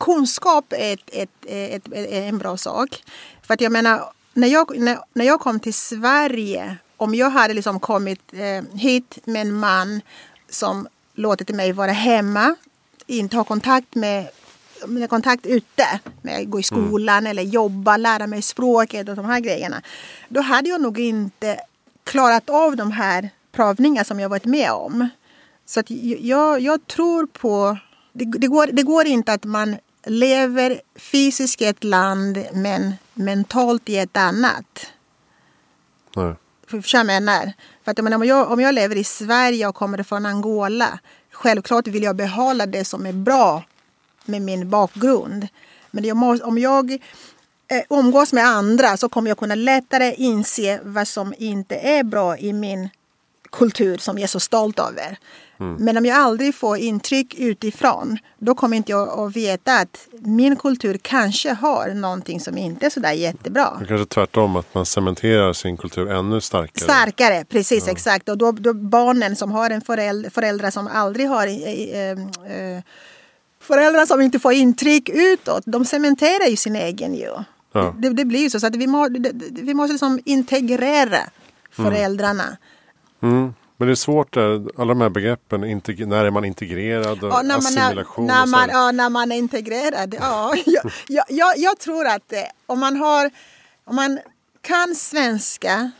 [0.00, 3.02] kunskap är, ett, ett, ett, en bra sak.
[3.42, 7.54] För att jag menar, när jag, när, när jag kom till Sverige, om jag hade
[7.54, 10.00] liksom kommit eh, hit med en man
[10.48, 12.54] som låtit mig vara hemma,
[13.06, 14.28] inte ha kontakt med
[14.86, 17.30] med kontakt ute, med att gå i skolan mm.
[17.30, 19.82] eller jobba, lära mig språket och de här grejerna.
[20.28, 21.60] Då hade jag nog inte
[22.04, 25.08] klarat av de här prövningar som jag varit med om.
[25.66, 27.78] Så att jag, jag tror på...
[28.12, 33.88] Det, det, går, det går inte att man lever fysiskt i ett land men mentalt
[33.88, 34.92] i ett annat.
[36.16, 36.34] Nej.
[36.66, 37.52] Förstår jag menar?
[37.84, 40.98] För att, menar, om, jag, om jag lever i Sverige och kommer från Angola
[41.38, 43.62] Självklart vill jag behålla det som är bra
[44.28, 45.48] med min bakgrund.
[45.90, 50.80] Men jag måste, om jag eh, umgås med andra så kommer jag kunna lättare inse
[50.82, 52.88] vad som inte är bra i min
[53.52, 55.18] kultur som jag är så stolt över.
[55.60, 55.74] Mm.
[55.74, 60.56] Men om jag aldrig får intryck utifrån då kommer inte jag att veta att min
[60.56, 63.76] kultur kanske har någonting som inte är sådär jättebra.
[63.80, 66.84] Det kanske tvärtom att man cementerar sin kultur ännu starkare.
[66.84, 67.92] Starkare, precis ja.
[67.92, 68.28] exakt.
[68.28, 72.82] Och då, då barnen som har en förälder, föräldrar som aldrig har äh, äh,
[73.68, 77.34] föräldrar som inte får intryck utåt, de cementerar ju sin egen ju.
[77.72, 77.94] Ja.
[77.98, 81.20] Det, det, blir ju så, så att vi, må, det, vi måste liksom integrera
[81.70, 82.56] föräldrarna.
[83.22, 83.36] Mm.
[83.36, 83.54] Mm.
[83.76, 87.42] Men det är svårt där, alla de här begreppen, när är man integrerad och ja,
[87.42, 88.26] när assimilation?
[88.26, 90.14] Man är, när, man, ja, när man är integrerad.
[90.20, 93.30] Ja, jag, jag, jag, jag tror att eh, om man, har,
[93.84, 94.18] om man
[94.60, 95.90] kan svenska,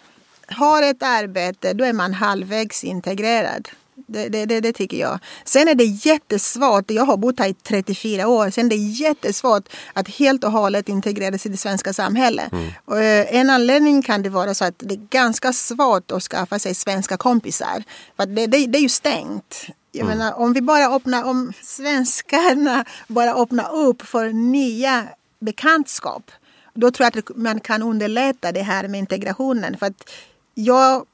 [0.49, 3.69] har ett arbete, då är man halvvägs integrerad.
[4.07, 5.19] Det, det, det, det, tycker jag.
[5.45, 9.69] Sen är det jättesvårt, jag har bott här i 34 år, sen är det jättesvårt
[9.93, 12.53] att helt och hållet integreras i det svenska samhället.
[12.53, 12.71] Mm.
[12.85, 16.59] Och, eh, en anledning kan det vara så att det är ganska svårt att skaffa
[16.59, 17.85] sig svenska kompisar.
[18.17, 19.67] För det, det, det är ju stängt.
[19.93, 20.19] Jag mm.
[20.19, 25.09] menar, om vi bara öppnar, om svenskarna bara öppnar upp för nya
[25.41, 26.31] bekantskap,
[26.75, 29.77] då tror jag att man kan underlätta det här med integrationen.
[29.77, 30.11] För att
[30.55, 31.07] jag,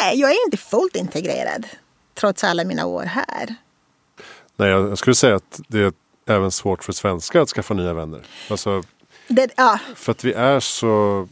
[0.00, 1.66] nej, jag är inte fullt integrerad
[2.20, 3.54] trots alla mina år här.
[4.56, 5.92] Nej, jag, skulle säga att det är
[6.26, 8.20] även svårt för svenskar att skaffa nya vänner.
[8.50, 8.82] Alltså,
[9.28, 11.28] Det, ja, för att vi är så...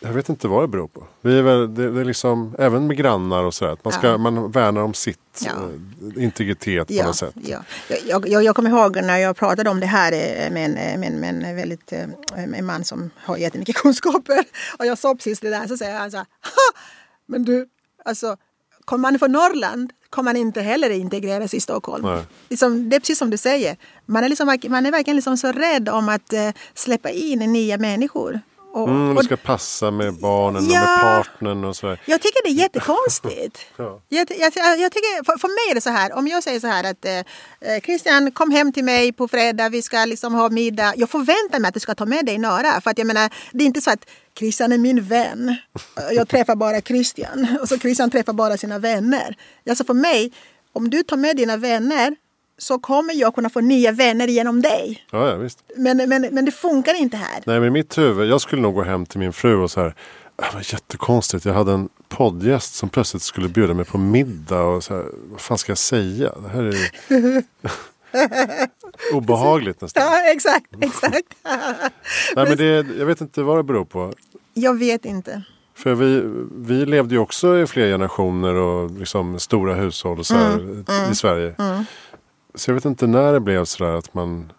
[0.00, 1.06] Jag vet inte vad det beror på.
[1.20, 3.76] Vi är väl, det, det är liksom, även med grannar och sådär.
[3.82, 4.18] Man, ska, Ja.
[4.18, 5.50] man värnar om sitt Ja.
[5.50, 7.34] eh, integritet på något sätt.
[7.42, 7.64] ja.
[8.06, 11.08] Jag, jag, jag kommer ihåg när jag pratade om det här eh, med en, med
[11.12, 12.04] en, med en, väldigt, eh,
[12.36, 14.44] en man som har jättemycket kunskaper.
[14.78, 15.66] Och jag sa precis det där.
[15.66, 16.26] Så säger han så här.
[16.42, 16.80] "Ha!
[17.26, 17.68] Men du,
[18.04, 18.36] alltså,
[18.84, 22.02] kommer man från Norrland kommer man inte heller integreras i Stockholm.
[22.04, 22.24] Nej.
[22.48, 23.76] Liksom, det är precis som du säger.
[24.06, 27.78] Man är, liksom, man är verkligen liksom så rädd om att eh, släppa in nya
[27.78, 28.40] människor.
[28.74, 30.80] Och, Mm, och det ska passa med barnen och Ja.
[30.80, 32.00] med partnern och sådär.
[32.06, 33.58] jag tycker det är jättekonstigt.
[33.76, 34.00] Ja.
[34.08, 36.66] jag, jag, jag tycker, för, för mig är det så här, om jag säger så
[36.66, 40.48] här att eh, eh, Christian kom hem till mig på fredag, vi ska liksom ha
[40.48, 40.92] middag.
[40.96, 42.80] Jag förväntar mig att du ska ta med dig några.
[42.80, 44.04] För att jag menar, det är inte så att
[44.38, 45.56] Christian är min vän.
[46.12, 47.46] Jag träffar bara Christian.
[47.60, 49.36] Och så Christian träffar bara sina vänner.
[49.68, 50.32] Alltså för mig,
[50.72, 52.16] om du tar med dina vänner
[52.58, 55.04] så kommer jag kunna få nya vänner genom dig.
[55.10, 55.58] Ja, ja, visst.
[55.76, 57.42] Men, men, men det funkar inte här.
[57.46, 59.80] Nej, men i mitt huvud, jag skulle nog gå hem till min fru och så
[59.80, 59.94] här.
[60.36, 61.44] "Ah, Det var jättekonstigt.
[61.44, 64.62] Jag hade en poddgäst som plötsligt skulle bjuda mig på middag.
[64.62, 66.32] Och så här, vad fan ska jag säga?
[66.42, 67.42] Det här är
[69.14, 70.02] obehagligt nästan.
[70.02, 71.34] Ja, exakt, exakt.
[72.36, 74.12] Nej, men det, jag vet inte vad det beror på.
[74.54, 75.42] Jag vet inte.
[75.76, 76.22] För vi,
[76.56, 81.14] vi levde ju också i flera generationer och liksom stora hushåll så här, Mm, i
[81.14, 81.54] Sverige.
[82.54, 84.52] Så jag vet inte när det blev sådär att man,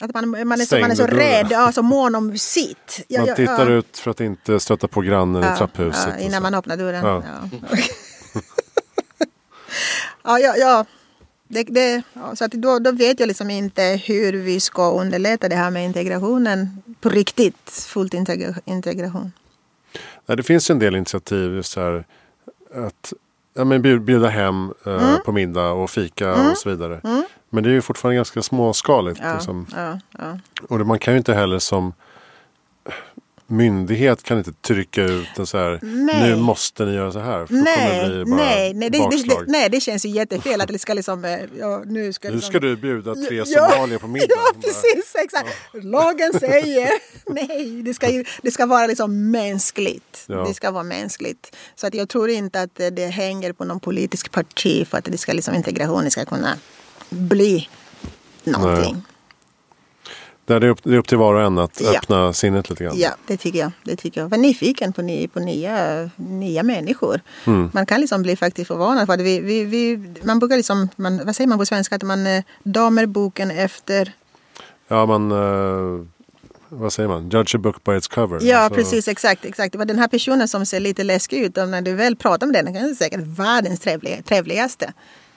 [0.00, 3.04] Att man, man, är så, man är så rädd, ja, så mån om sitt.
[3.08, 3.76] Ja, man tittar ja.
[3.76, 6.20] ut för att inte stöta på grannen i trapphuset.
[6.20, 6.42] Innan så.
[6.42, 7.04] man öppnar dörren.
[7.04, 7.22] Ja.
[10.24, 10.84] Ja, ja, ja.
[11.48, 12.02] Det, det,
[12.34, 15.84] så att då, då vet jag liksom inte hur vi ska underlätta det här med
[15.84, 17.70] integrationen på riktigt.
[17.70, 19.32] Fullt integra, integration.
[20.26, 22.04] Nej, det finns en del initiativ just så här
[22.86, 23.12] att
[23.54, 25.20] ja, men bjud- bjuda hem eh, Mm.
[25.24, 27.00] på middag och fika och så vidare.
[27.50, 29.20] Men det är ju fortfarande ganska småskaligt.
[29.22, 29.66] Ja, Liksom.
[29.76, 30.38] ja, ja.
[30.68, 31.92] Och det, man kan ju inte heller som
[33.46, 36.22] myndighet kan inte trycka ut en så här Nej.
[36.30, 37.46] nu måste ni göra så här.
[37.46, 40.60] För det Nej, bli bara nej, nej, det, det, det, nej, det känns ju jättefel
[40.60, 41.24] att det ska liksom...
[41.24, 44.26] eh, Ja, nu ska, Nu liksom, ska du bjuda tre Ja, somalier på middag.
[44.36, 45.14] Ja, precis.
[45.24, 45.48] Exakt.
[45.72, 46.90] Lagen säger
[47.26, 47.82] nej.
[47.82, 50.24] Det ska, ju, det ska vara liksom mänskligt.
[50.26, 50.44] Ja.
[50.48, 51.56] Det ska vara mänskligt.
[51.74, 55.04] Så att jag tror inte att det- det hänger på någon politisk parti för att
[55.04, 56.56] det ska, liksom, integrationen ska kunna
[57.10, 57.68] bli
[58.44, 58.94] någonting.
[58.94, 59.02] Nej,
[60.46, 61.98] det, är upp, det är upp till var och en att Ja.
[61.98, 62.98] öppna sinnet lite grann.
[62.98, 63.70] Ja, det tycker jag.
[63.84, 64.28] Det tycker jag.
[64.28, 67.20] Var nyfiken på, ny, på nya, nya människor.
[67.46, 67.70] Mm.
[67.74, 69.06] Man kan liksom bli faktiskt förvånad.
[69.06, 71.94] För vi, vi, vi, man brukar liksom, man, vad säger man på svenska?
[71.96, 74.12] Att man eh, damer boken efter
[74.88, 75.32] Ja, man...
[75.32, 76.06] eh,
[76.68, 77.28] vad säger man?
[77.28, 78.38] Judge a book by its cover.
[78.42, 79.08] Ja, Alltså, precis.
[79.08, 79.44] Exakt.
[79.44, 79.72] exakt.
[79.72, 81.58] Det var den här personen som ser lite läskig ut.
[81.58, 84.92] Och när du väl pratar med den, den är säkert världens trevliga, trevligaste.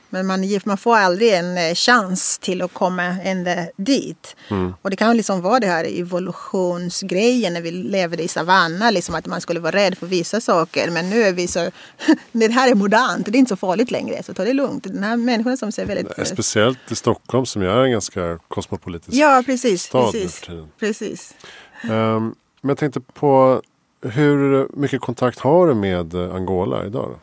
[0.09, 4.35] Men man, man får aldrig en eh, chans till att komma ända dit.
[4.49, 4.73] Mm.
[4.81, 8.91] Och det kan liksom vara det här evolutionsgrejen när vi levde i savanna.
[8.91, 10.89] Liksom att man skulle vara rädd för vissa saker.
[10.89, 11.71] Men nu är vi så...
[12.31, 13.25] det här är modernt.
[13.25, 14.23] Det är inte så farligt längre.
[14.23, 14.83] Så ta det lugnt.
[14.83, 16.17] Den här människan som ser väldigt...
[16.19, 19.83] eh, Speciellt i Stockholm som är en ganska kosmopolitisk Ja, precis.
[19.83, 20.41] stad precis.
[20.79, 21.35] precis.
[21.83, 23.61] Ehm, men jag tänkte på
[24.01, 27.09] hur mycket kontakt har du med eh, Angola idag?
[27.09, 27.19] Då?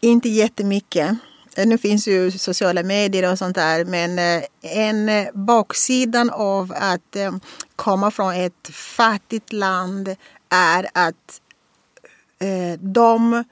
[0.00, 1.10] Inte jättemycket.
[1.56, 3.84] Eh, Nu finns ju sociala medier och sånt där.
[3.84, 7.16] Men eh, en eh, baksidan av att
[7.76, 10.16] komma från ett fattigt land
[10.48, 11.40] är att
[12.78, 13.44] de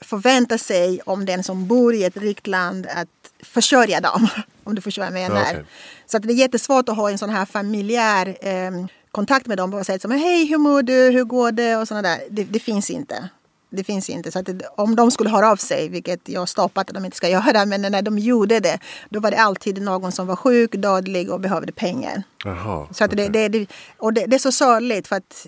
[0.00, 3.08] förväntar sig om den som bor i ett rikt land att
[3.42, 4.28] försörja dem.
[4.64, 5.50] Om du förstår vad jag menar.
[5.50, 5.64] Okej.
[6.06, 9.74] Så att det är jättesvårt att ha en sån här familjär eh, kontakt med dem
[9.74, 12.18] och säga som hej hur mår du, hur går det och sådana där.
[12.30, 13.28] Det, det finns inte.
[13.70, 14.32] Det finns inte.
[14.32, 17.16] Så att det, om de skulle höra av sig, vilket jag stoppat att de inte
[17.16, 20.72] ska göra, men när de gjorde det, då var det alltid någon som var sjuk,
[20.72, 22.22] dödlig och behövde pengar.
[22.44, 23.48] Jaha, Så att det, okej.
[23.48, 23.66] det, det,
[23.98, 25.46] och det, det är så sorgligt för att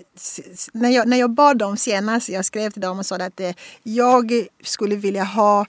[0.73, 3.51] när jag, när jag bad dem senast, jag skrev till dem och sa att eh,
[3.83, 5.65] jag skulle vilja ha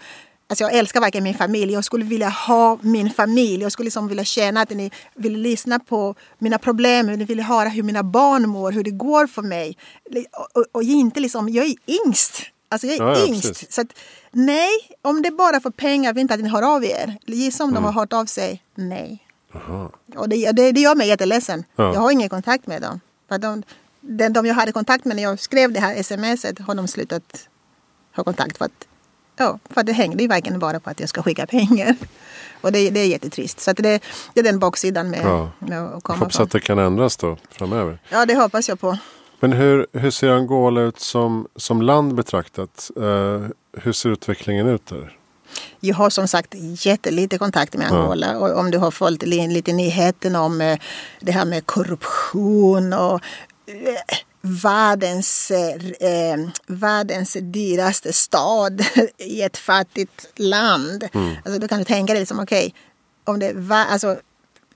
[0.50, 1.72] Alltså jag älskar verkligen min familj.
[1.72, 3.62] Jag skulle vilja ha min familj.
[3.62, 7.06] Jag skulle liksom vilja känna att ni vill lyssna på mina problem.
[7.06, 9.76] Ni vill höra hur mina barn mår, hur det går för mig.
[10.32, 11.74] Och, och, och inte liksom, jag är
[12.06, 12.42] yngst.
[12.68, 13.48] Alltså jag är Ja, ja, yngst.
[13.48, 13.72] precis.
[13.72, 13.86] Så att,
[14.30, 14.68] nej,
[15.02, 17.18] om det bara för pengar, vill inte att ni hör av er.
[17.26, 18.62] Gissa om de har hört av sig.
[18.74, 19.24] Nej.
[19.52, 19.88] Jaha.
[20.16, 21.64] Och det, det, det gör mig jätteledsen.
[21.76, 21.94] Ja.
[21.94, 23.00] Jag har ingen kontakt med dem.
[23.28, 23.62] För de,
[24.00, 27.48] de, de jag hade kontakt med när jag skrev det här smset har de slutat
[28.16, 28.58] ha kontakt.
[28.58, 28.86] För att,
[29.40, 31.96] ja, för det hängde ju verkligen bara på att jag ska skicka pengar.
[32.61, 33.61] Och det, det är jättetrist.
[33.61, 34.00] Så att det,
[34.35, 35.50] det är den baksidan med, Ja.
[35.59, 36.44] med att komma hoppas från.
[36.44, 37.98] att det kan ändras då framöver.
[38.11, 38.98] Ja, det hoppas jag på.
[39.40, 42.90] Men hur, hur ser Angola ut som, som land betraktat?
[42.96, 43.46] Eh,
[43.83, 45.16] hur ser utvecklingen ut där?
[45.81, 46.55] Jag har som sagt
[46.87, 48.38] jättelite kontakt med Angola.
[48.38, 50.79] Och om du har följt lite nyheten om eh,
[51.20, 53.14] det här med korruption och
[53.66, 58.85] eh, världens, eh, världens dyraste stad
[59.18, 61.09] i ett fattigt land.
[61.12, 61.37] Mm.
[61.44, 62.81] Alltså, då kan du tänka dig, liksom, okej, okay,
[63.24, 64.16] om det var, alltså,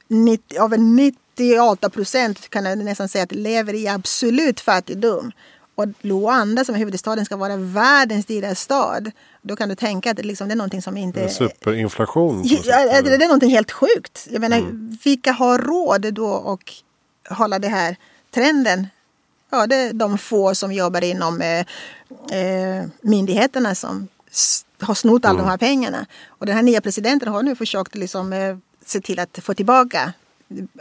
[0.09, 5.33] 90, över 98 procent kan jag nästan säga att lever i absolut fattigdom.
[5.74, 9.11] Och Luanda som är huvudstaden ska vara världens dyraste stad.
[9.42, 11.29] Då kan du tänka att det, liksom, det är någonting som inte...
[11.29, 12.42] Superinflation.
[12.44, 14.29] Ja, det är någonting helt sjukt.
[14.31, 14.98] Jag menar, mm.
[15.05, 16.59] vilka har råd då
[17.29, 17.96] att hålla det här
[18.35, 18.87] trenden?
[19.54, 21.58] Ja, det är de få som jobbar inom eh,
[22.38, 24.08] eh, myndigheterna som
[24.80, 25.44] har snott alla mm.
[25.44, 26.06] de här pengarna.
[26.28, 30.12] Och den här nya presidenten har nu försökt liksom, eh, se till att få tillbaka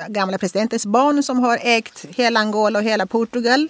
[0.07, 3.69] gamla presidentens barn som har ägt hela Angola och hela Portugal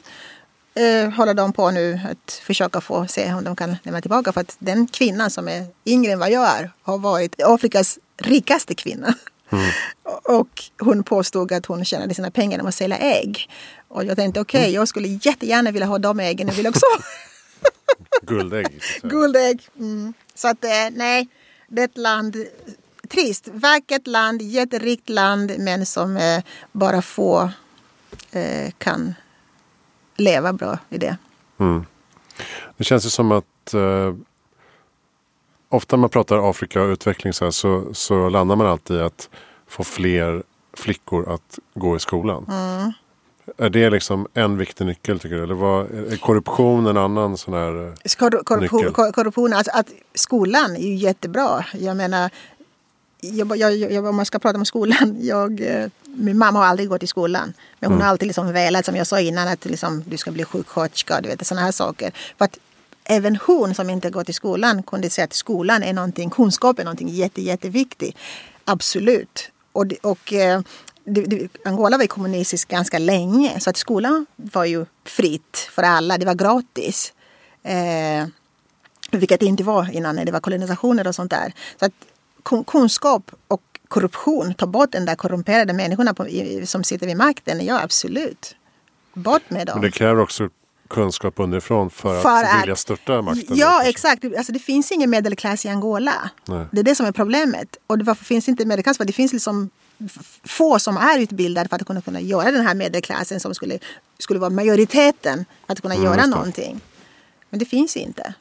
[0.75, 4.33] eh, håller de på nu att försöka få se om de kan lämna tillbaka.
[4.33, 8.75] För att den kvinnan som är yngre än vad jag är har varit Afrikas rikaste
[8.75, 9.13] kvinna.
[9.49, 9.69] Mm.
[10.23, 13.49] Och hon påstod att hon tjänade sina pengar genom att sälja ägg.
[13.93, 14.75] Och jag tänkte okej, okay, mm.
[14.75, 16.47] jag skulle jättegärna vilja ha de äggen.
[16.47, 16.85] Jag vill också
[18.21, 18.81] Guldägg.
[19.03, 19.61] Guldägg.
[19.79, 20.13] Mm.
[20.35, 21.27] Så att eh, nej,
[21.67, 22.35] det är ett land
[23.09, 23.47] trist.
[23.53, 27.51] Vackert land, jätterikt land men som eh, bara få
[28.31, 29.13] eh, kan
[30.17, 31.17] leva bra i det.
[31.59, 31.85] Mm.
[32.77, 34.15] Det känns ju som att eh,
[35.69, 38.99] ofta när man pratar Afrika och utveckling så, här, så, så, landar man alltid i
[38.99, 39.29] att
[39.67, 42.45] få fler flickor att gå i skolan.
[42.49, 42.91] Mm.
[43.57, 45.43] Är det liksom en viktig nyckel tycker du?
[45.43, 49.13] Eller vad, är korruption en annan sån här eh, Korruption, nyckel?
[49.13, 51.65] Korruption, alltså att skolan är ju jättebra.
[51.73, 52.29] Jag menar
[53.23, 55.17] jag, jag, jag, om man ska prata om skolan.
[55.21, 57.53] Jag, eh, min mamma har aldrig gått i skolan.
[57.79, 58.01] Men hon mm.
[58.01, 61.21] har alltid liksom velat, som jag sa innan, att liksom, du ska bli sjuksköterska.
[61.21, 62.11] Du vet, sådana här saker.
[62.37, 62.57] För att
[63.03, 66.83] även hon som inte gått i skolan kunde säga att skolan är någonting, kunskap är
[66.83, 68.17] någonting jätte, jätteviktigt.
[68.65, 69.51] Absolut.
[69.71, 70.61] Och, och eh,
[71.05, 73.59] det, det, Angola var ju kommunistiskt ganska länge.
[73.59, 76.17] Så att skolan var ju fritt för alla.
[76.17, 77.13] Det var gratis.
[77.63, 78.27] Eh,
[79.11, 81.53] vilket det inte var innan när det var kolonisationer och sånt där.
[81.79, 81.93] Så att
[82.67, 86.27] kunskap och korruption, ta bort den där korrumperade människorna på,
[86.65, 87.65] som sitter vid makten.
[87.65, 88.55] Ja, absolut.
[89.13, 89.75] Bort med dem.
[89.75, 90.49] Men det kräver också
[90.87, 93.57] kunskap underifrån för, för att, att vilja störta makten?
[93.57, 94.25] Ja, då, exakt.
[94.37, 96.29] Alltså, det finns ingen medelklass i Angola.
[96.45, 96.65] Nej.
[96.71, 97.77] Det är det som är problemet.
[97.87, 98.97] Och varför finns det inte medelklass?
[98.97, 99.69] För det finns liksom
[100.43, 103.79] få som är utbildade för att kunna, kunna göra den här medelklassen som skulle,
[104.19, 106.81] skulle vara majoriteten för att kunna mm, göra någonting.
[107.49, 108.33] Men det finns inte.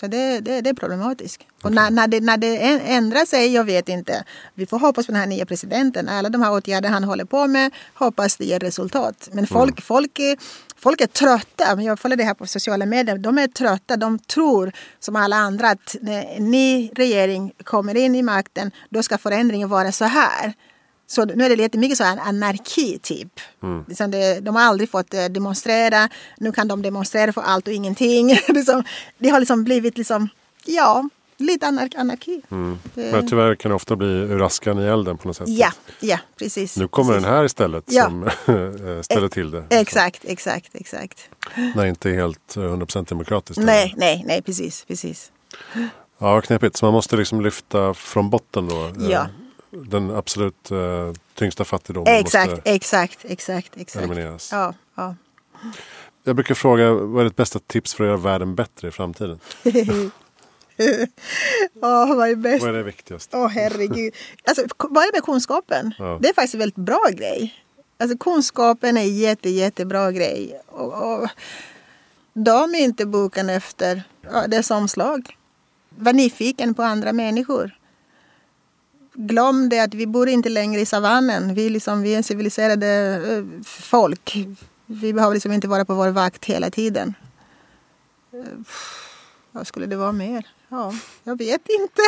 [0.00, 1.42] Så det, det, det är problematiskt.
[1.42, 1.48] Okay.
[1.62, 4.24] Och när, när, det, när det ändrar sig, jag vet inte.
[4.54, 6.08] Vi får hoppas på den här nya presidenten.
[6.08, 9.28] Alla de här åtgärder han håller på med, hoppas det ger resultat.
[9.32, 9.82] Men folk, mm.
[9.82, 10.36] folk, är,
[10.76, 11.82] folk är trötta.
[11.82, 13.18] Jag följer det här på sociala medier.
[13.18, 13.96] De är trötta.
[13.96, 19.18] De tror som alla andra att när ni regering kommer in i makten, då ska
[19.18, 20.54] förändringen vara så här.
[21.10, 23.40] Så nu är det lite mycket så här anarki typ.
[23.62, 23.84] Mm.
[23.88, 26.08] Liksom det, de har aldrig fått eh, demonstrera.
[26.38, 28.28] Nu kan de demonstrera för allt och ingenting.
[29.18, 30.28] det har liksom blivit liksom,
[30.64, 32.42] ja, lite anar anarki.
[32.50, 32.78] Mm.
[32.94, 35.48] Men tyvärr kan det ofta bli ur askan i elden på något sätt.
[35.48, 36.76] Ja, ja precis.
[36.76, 37.24] Nu kommer precis.
[37.24, 38.04] den här istället ja.
[38.04, 39.64] som eh, ställer till det.
[39.70, 41.28] Exakt, exakt, exakt.
[41.74, 43.62] När inte helt 100% eh, demokratiskt.
[43.62, 45.32] Nej, nej, nej, precis, precis.
[46.18, 46.76] Ja, knepigt.
[46.76, 48.92] Så man måste liksom lyfta från botten då.
[49.10, 49.26] Ja
[49.70, 54.04] den absolut uh, tyngsta fattigdomen exakt, måste exakt, exakt, exakt.
[54.04, 54.52] elimineras.
[54.52, 55.14] Ja, ja.
[56.24, 59.40] Jag brukar fråga, vad är ditt bästa tips för att göra världen bättre i framtiden?
[61.74, 62.62] oh, vad är bäst?
[62.62, 63.36] Vad är det viktigaste?
[63.36, 64.14] Åh oh, herregud.
[64.44, 65.94] Alltså, börja med kunskapen.
[65.98, 66.18] Ja.
[66.22, 67.54] Det är faktiskt en väldigt bra grej.
[67.98, 70.60] Alltså kunskapen är en jätte, jättebra grej.
[70.66, 71.28] Och, och,
[72.32, 75.36] döm inte boken efter ja, dess omslag.
[75.88, 77.77] Var nyfiken på andra människor
[79.18, 81.54] glöm det att vi bor inte längre i savannen.
[81.54, 84.46] Vi, liksom, vi är civiliserade uh, folk.
[84.86, 87.14] Vi behöver liksom inte vara på vår vakt hela tiden.
[88.34, 88.44] Uh,
[89.52, 90.46] vad skulle det vara mer?
[90.68, 92.02] Ja, jag vet inte.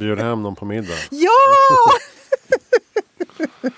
[0.00, 0.94] Bjud hem någon på middag.
[1.10, 1.30] Ja!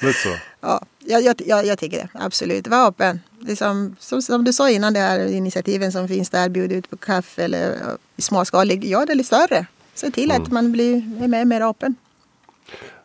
[0.00, 0.36] Lite så.
[0.60, 2.08] Ja, jag, jag, jag tycker det.
[2.14, 2.68] Absolut.
[2.68, 3.20] Var öppen.
[3.40, 6.48] Liksom, som, som, du sa innan, det här initiativen som finns där.
[6.48, 7.76] Bjud ut på kaffe eller uh,
[8.18, 8.84] småskalig.
[8.84, 9.66] Gör det lite större
[9.98, 10.42] se till mm.
[10.42, 11.94] att man blir är med mer öppen.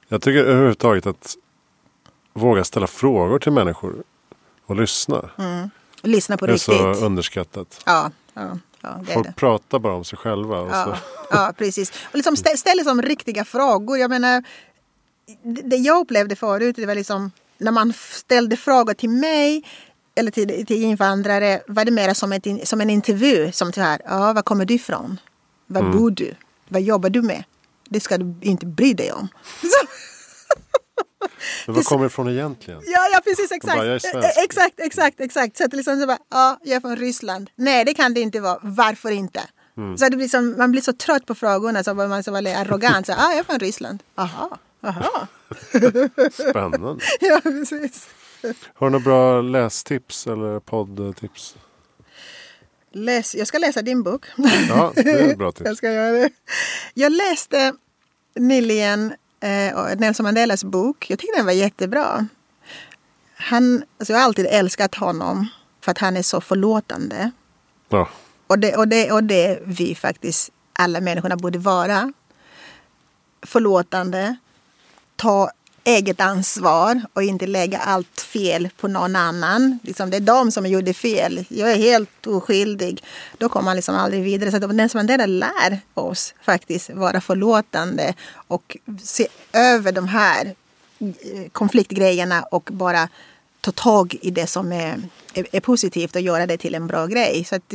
[0.07, 1.35] Jag tycker överhuvudtaget att
[2.33, 4.03] våga ställa frågor till människor
[4.65, 5.29] och lyssna.
[5.37, 5.69] Mm.
[6.01, 6.67] Lyssna på riktigt.
[6.67, 7.81] Det är så underskattat.
[7.85, 9.33] Ja, ja, ja, det Folk det.
[9.33, 10.57] pratar bara om sig själva.
[10.57, 10.97] ja,
[11.29, 11.91] ja, precis.
[12.03, 13.97] Och liksom stä, ställ liksom riktiga frågor.
[13.97, 14.43] Jag menar,
[15.43, 19.63] det jag upplevde förut, det var liksom när man ställde frågor till mig
[20.15, 23.51] eller till, till invandrare var det mer som, ett, som en intervju.
[23.51, 25.19] Som så här, ja, var kommer du ifrån?
[25.67, 25.97] Var mm.
[25.97, 26.33] bor du?
[26.73, 27.43] Vad jobbar du med?
[27.89, 29.27] Det ska du inte bry dig om.
[31.65, 32.81] Men var kommer det ifrån egentligen?
[32.85, 33.77] Ja, ja precis exakt.
[33.77, 33.95] bara.
[33.95, 35.57] Eh, exakt, exakt, exakt.
[35.57, 37.49] Så att liksom så bara, ja, jag är från Ryssland.
[37.55, 38.59] Nej, det kan det inte vara.
[38.61, 39.41] Varför inte?
[39.77, 39.97] Mm.
[39.97, 43.05] Så det blir som, man blir så trött på frågorna så man så väldigt arrogant.
[43.05, 44.03] Så, ja, jag är från Ryssland.
[44.15, 45.27] Aha, aha.
[46.31, 47.05] Spännande.
[47.19, 48.09] Ja, precis.
[48.73, 51.55] Har du några bra lästips eller poddtips?
[52.95, 54.25] Läs, jag ska läsa din bok.
[54.69, 55.77] Ja, det är bra Jag tips.
[55.77, 56.29] ska göra det.
[56.93, 57.73] Jag läste
[58.35, 61.09] nyligen eh, Nelson Mandelas bok.
[61.09, 62.27] Jag tyckte den var jättebra.
[63.35, 65.47] Han, alltså jag har alltid älskat honom
[65.81, 67.31] för att han är så förlåtande.
[67.89, 68.09] Ja,
[68.47, 72.13] Och det, och, det, och det vi faktiskt, alla människorna borde vara.
[73.41, 74.35] Förlåtande,
[75.15, 75.51] ta
[75.83, 79.79] eget ansvar och inte lägga allt fel på någon annan.
[79.83, 81.45] Liksom det är de som gjorde fel.
[81.49, 83.03] Jag är helt oskyldig.
[83.37, 84.51] Då kommer man liksom aldrig vidare.
[84.51, 84.59] Så
[84.89, 88.13] som Mandela lär oss faktiskt vara förlåtande
[88.47, 90.45] och se över de här
[90.99, 93.09] eh, konfliktgrejerna och bara
[93.61, 95.01] ta tag i det som är,
[95.33, 97.43] är, är positivt och göra det till en bra grej.
[97.49, 97.73] Så att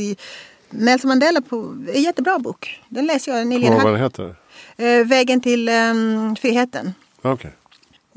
[0.70, 1.56] Nelson Mandela på,
[1.88, 2.80] är en jättebra bok.
[2.88, 3.72] Den läser jag nyligen.
[3.72, 4.36] Kommer vad den heter?
[4.76, 6.94] eh, Vägen till um, friheten.
[7.22, 7.50] Okej,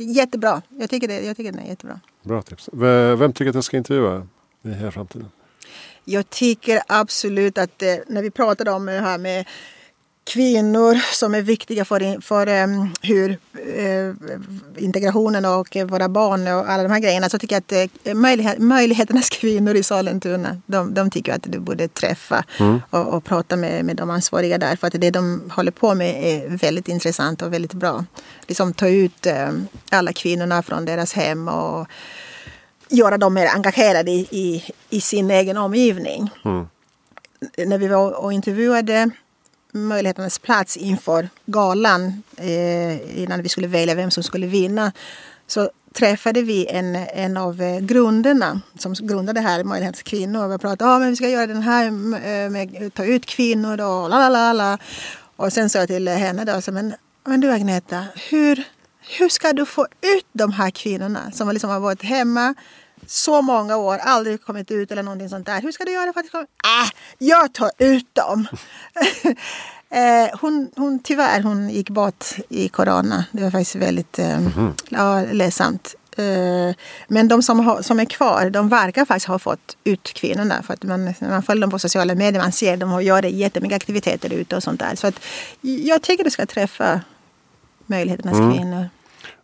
[0.02, 0.62] Jättebra.
[0.70, 2.00] Jag tycker, det, jag tycker den är jättebra.
[2.24, 2.70] bra tips.
[2.74, 4.28] Vem tycker att jag ska intervjua
[4.64, 5.30] i Heja Framtiden?
[6.06, 9.46] Jag tycker absolut att eh, när vi pratade om det här med
[10.24, 12.68] kvinnor som är viktiga för, för eh,
[13.02, 13.38] hur
[13.76, 14.16] eh,
[14.78, 18.58] integrationen och våra barn och alla de här grejerna så tycker jag att eh, möjlighet,
[18.58, 22.44] möjligheternas kvinnor i Sollentuna de, de tycker att du borde träffa
[22.90, 26.24] och, och prata med, med de ansvariga där för att det de håller på med
[26.24, 28.06] är väldigt intressant och väldigt bra.
[28.48, 29.50] Liksom ta ut eh,
[29.90, 31.88] alla kvinnorna från deras hem och
[32.90, 36.30] göra dem mer engagerade i, i, i sin egen omgivning.
[37.58, 39.12] När vi var och intervjuade
[39.74, 44.92] Möjligheternas plats inför galan eh, innan vi skulle välja vem som skulle vinna
[45.48, 50.48] så träffade vi en, en av eh, grunderna som grundade det här Möjligheternas kvinnor.
[50.48, 53.82] Vi pratade om att vi ska göra den här eh, med, med ta ut kvinnor
[53.82, 54.78] och la la la la.
[55.36, 56.94] Och sen sa jag till henne då, så, men,
[57.26, 58.64] men du Agneta, hur,
[59.18, 62.56] hur ska du få ut de här kvinnorna som liksom har varit hemma
[63.08, 65.62] så många år, aldrig kommit ut eller någonting sånt där.
[65.62, 66.44] Hur ska du göra för att komma?
[66.44, 68.48] Äh, jag tar ut dem.
[69.90, 73.26] eh, hon, hon, tyvärr, hon gick bort i corona.
[73.32, 74.40] Det var faktiskt väldigt eh,
[74.90, 75.96] ja, ledsamt.
[76.18, 76.76] Eh,
[77.08, 80.64] men de som, har, som är kvar, de verkar faktiskt ha fått ut kvinnorna.
[80.64, 83.76] För att man, man följer dem på sociala medier, man ser dem och gör jättemycket
[83.76, 84.96] aktiviteter ute och sånt där.
[84.96, 85.20] Så att
[85.62, 87.02] jag tycker du ska träffa
[87.86, 88.90] möjligheternas kvinnor.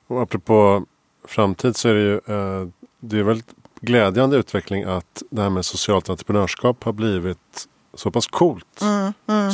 [0.08, 0.86] Och apropå
[1.28, 2.68] framtid så är det ju eh,
[3.00, 3.50] det är väldigt
[3.82, 8.80] glädjande utveckling att det här med socialt entreprenörskap har blivit så pass coolt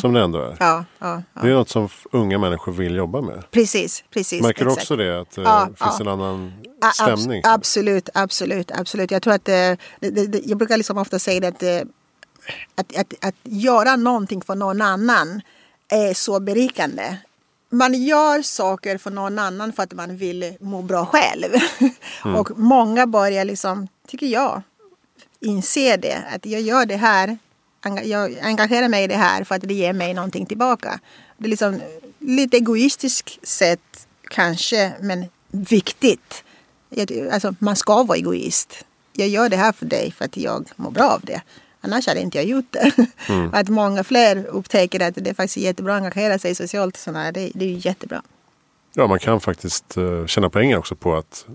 [0.02, 0.46] som det ändå är.
[0.46, 1.42] Mm, Ja, ja, ja.
[1.42, 3.44] Det är något som unga människor vill jobba med.
[3.52, 4.42] Precis, precis.
[4.42, 4.84] Märker du exakt.
[4.84, 5.22] också det?
[5.22, 7.42] Att det Ja, finns en annan A- abs- stämning?
[7.46, 9.12] Absolut, absolut, absolut.
[9.12, 9.54] Jag tror att eh,
[10.00, 11.88] det, det, jag brukar liksom ofta säga det att, eh,
[12.76, 15.42] att, att, att göra någonting för någon annan
[15.90, 17.18] är så berikande.
[17.74, 21.54] Man gör saker för någon annan för att man vill må bra själv.
[22.38, 24.62] Och många börjar liksom, tycker jag,
[25.40, 26.24] inse det.
[26.36, 27.38] Att jag gör det här,
[28.04, 31.00] jag engagerar mig i det här för att det ger mig någonting tillbaka.
[31.38, 31.82] Det är liksom
[32.20, 36.44] lite egoistiskt sätt kanske, men viktigt.
[37.32, 38.86] Alltså, man ska vara egoist.
[39.14, 41.42] Jag gör det här för dig för att jag mår bra av det.
[41.86, 42.92] Annars hade inte jag gjort det.
[43.54, 46.98] Att många fler upptäcker att det är faktiskt jättebra att engagera sig socialt.
[46.98, 48.22] Sådana här, det, det är ju jättebra.
[48.94, 51.46] Ja, man kan faktiskt uh, tjäna pengar också på att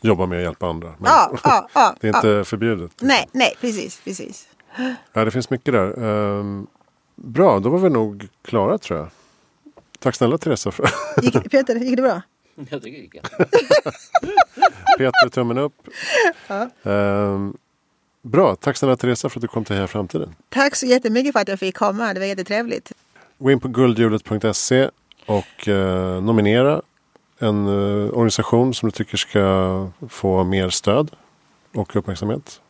[0.00, 0.88] jobba med att hjälpa andra.
[0.98, 2.90] Men Ja, ja, ja, det är inte förbjudet.
[3.00, 4.48] Nej, nej, precis, precis.
[5.12, 6.02] Ja, det finns mycket där.
[6.04, 6.66] Ehm,
[7.14, 9.08] bra, då var vi nog klara tror jag.
[9.98, 10.70] Tack snälla Teresa.
[10.70, 10.88] För
[11.22, 12.22] Gick, Peter, gick det bra?
[12.54, 13.22] Jag tycker det gick.
[14.98, 15.88] Peter, tummen upp.
[16.82, 17.56] Ehm,
[18.26, 20.34] bra, tack snälla Teresa för att du kom till Heja Framtiden.
[20.48, 22.14] Tack så jättemycket för att jag fick komma.
[22.14, 22.92] Det var jättetrevligt.
[23.38, 24.90] Gå in på guldhjulet.se
[25.26, 26.82] och eh, nominera
[27.38, 31.10] en eh, organisation som du tycker ska få mer stöd
[31.74, 32.60] och uppmärksamhet.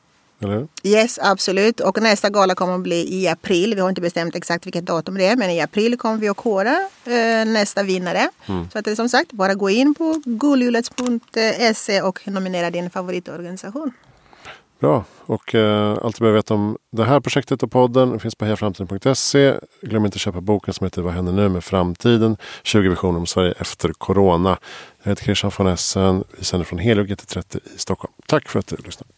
[0.41, 0.69] Eller?
[0.83, 1.81] Yes, absolut.
[1.81, 3.75] Och nästa gala kommer att bli i april.
[3.75, 5.37] Vi har inte bestämt exakt vilket datum det är.
[5.37, 8.29] Men i april kommer vi att kora eh, nästa vinnare.
[8.73, 13.93] Så att det är som sagt, bara gå in på guldhjulet.se och nominera din favoritorganisation.
[14.81, 18.45] Bra, och eh, allt du behöver veta om det här projektet och podden finns på
[18.45, 19.55] hejaframtiden.se.
[19.83, 22.37] Glöm inte att köpa boken som heter Vad händer nu med framtiden?
[22.63, 24.59] 20 visioner om Sverige efter corona.
[25.03, 26.25] Jag heter Christian von Essen.
[26.39, 28.13] Vi sänder från Helio GT30 i Stockholm.
[28.27, 29.16] Tack för att du lyssnade.